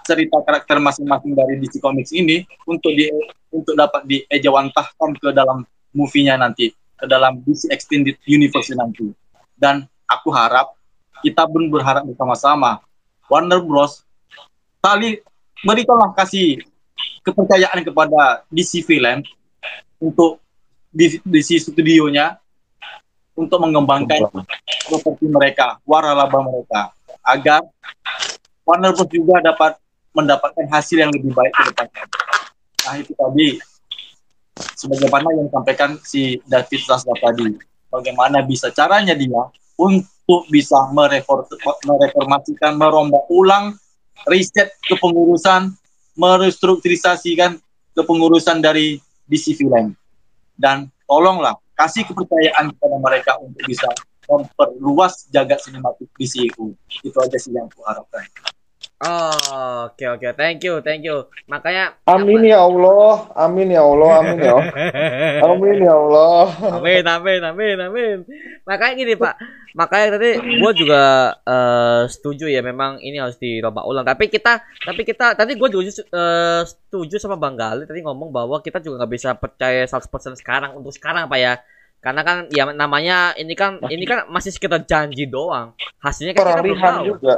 [0.02, 3.06] cerita karakter masing-masing dari DC Comics ini untuk di
[3.54, 5.62] untuk dapat diejawantahkan ke dalam
[5.94, 9.10] movie-nya nanti, ke dalam DC Extended Universe nanti.
[9.54, 10.74] Dan aku harap
[11.22, 12.82] kita pun berharap bersama-sama
[13.30, 14.02] Warner Bros.
[14.82, 15.22] Tali
[15.62, 16.58] berikanlah kasih
[17.22, 19.22] kepercayaan kepada DC Film
[20.02, 20.42] untuk
[20.92, 22.36] di, di studionya
[23.32, 24.28] untuk mengembangkan
[24.86, 26.92] properti mereka, waralaba mereka,
[27.24, 27.64] agar
[28.62, 29.08] Warner Bros.
[29.10, 29.80] juga dapat
[30.12, 32.04] mendapatkan hasil yang lebih baik ke depannya.
[32.86, 33.48] Nah itu tadi.
[34.52, 37.56] Sebagaimana yang disampaikan si David Zasda tadi,
[37.88, 39.48] bagaimana bisa caranya dia
[39.80, 43.72] untuk bisa mereformasikan, merombak ulang
[44.28, 45.72] riset kepengurusan,
[46.14, 47.56] merestrukturisasikan
[47.96, 49.90] kepengurusan dari di CV lain.
[50.56, 53.88] Dan tolonglah kasih kepercayaan kepada mereka untuk bisa
[54.30, 56.72] memperluas jagat sinematik di CU.
[57.02, 58.24] Itu aja sih yang aku harapkan.
[59.02, 60.28] Oh, oke oke.
[60.38, 61.26] Thank you, thank you.
[61.50, 64.70] Makanya Amin ya Allah, amin ya Allah, amin ya Allah.
[65.50, 66.44] Amin ya Allah.
[66.78, 68.16] Amin, amin, amin, amin.
[68.62, 69.34] Makanya gini Pak,
[69.74, 74.06] makanya tadi gue juga eh, setuju ya memang ini harus dirombak ulang.
[74.06, 78.62] Tapi kita, tapi kita tadi gue juga eh, setuju sama Bang Gali tadi ngomong bahwa
[78.62, 81.58] kita juga nggak bisa percaya 100% sekarang untuk sekarang Pak ya.
[82.02, 85.74] Karena kan ya namanya ini kan ini kan masih sekitar janji doang.
[85.98, 87.06] Hasilnya kan kita belum tahu.
[87.18, 87.34] juga.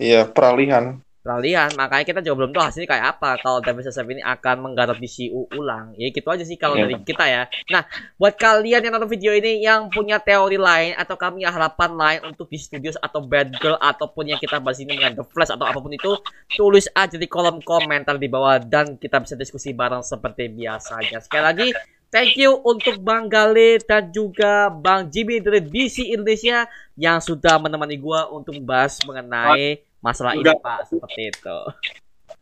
[0.00, 1.00] Iya, peralihan.
[1.22, 4.98] Peralihan, makanya kita juga belum tahu hasilnya kayak apa kalau David Sesef ini akan menggarap
[4.98, 5.94] di CU ulang.
[5.94, 6.90] Ya gitu aja sih kalau Iya.
[6.90, 7.46] dari kita ya.
[7.70, 7.86] Nah,
[8.18, 12.50] buat kalian yang nonton video ini yang punya teori lain atau kami harapan lain untuk
[12.50, 15.78] di studios atau bad girl ataupun yang kita bahas ini dengan The Flash atau apa
[15.78, 16.10] pun itu,
[16.58, 21.22] tulis aja di kolom komentar di bawah dan kita bisa diskusi bareng seperti biasanya.
[21.22, 21.68] Sekali lagi,
[22.12, 27.96] thank you untuk Bang Gale dan juga Bang Jimmy dari DC Indonesia yang sudah menemani
[27.96, 30.52] gua untuk membahas mengenai masalah ini.
[30.52, 31.58] Pak seperti itu.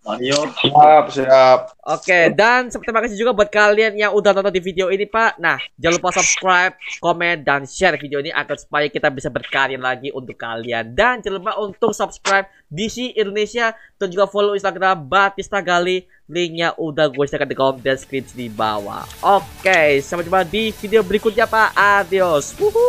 [0.01, 1.59] Mario Siap, siap.
[1.85, 5.37] Oke, dan terima kasih juga buat kalian yang udah nonton di video ini, Pak.
[5.37, 6.73] Nah, jangan lupa subscribe,
[7.05, 10.97] komen, dan share video ini agar supaya kita bisa berkarya lagi untuk kalian.
[10.97, 16.09] Dan jangan lupa untuk subscribe DC Indonesia dan juga follow Instagram Batista Gali.
[16.31, 19.03] Linknya udah gue sediakan di kolom deskripsi di bawah.
[19.21, 21.77] Oke, sampai jumpa di video berikutnya, Pak.
[21.77, 22.57] Adios.
[22.57, 22.87] Wuhu.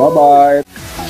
[0.00, 1.07] Bye bye.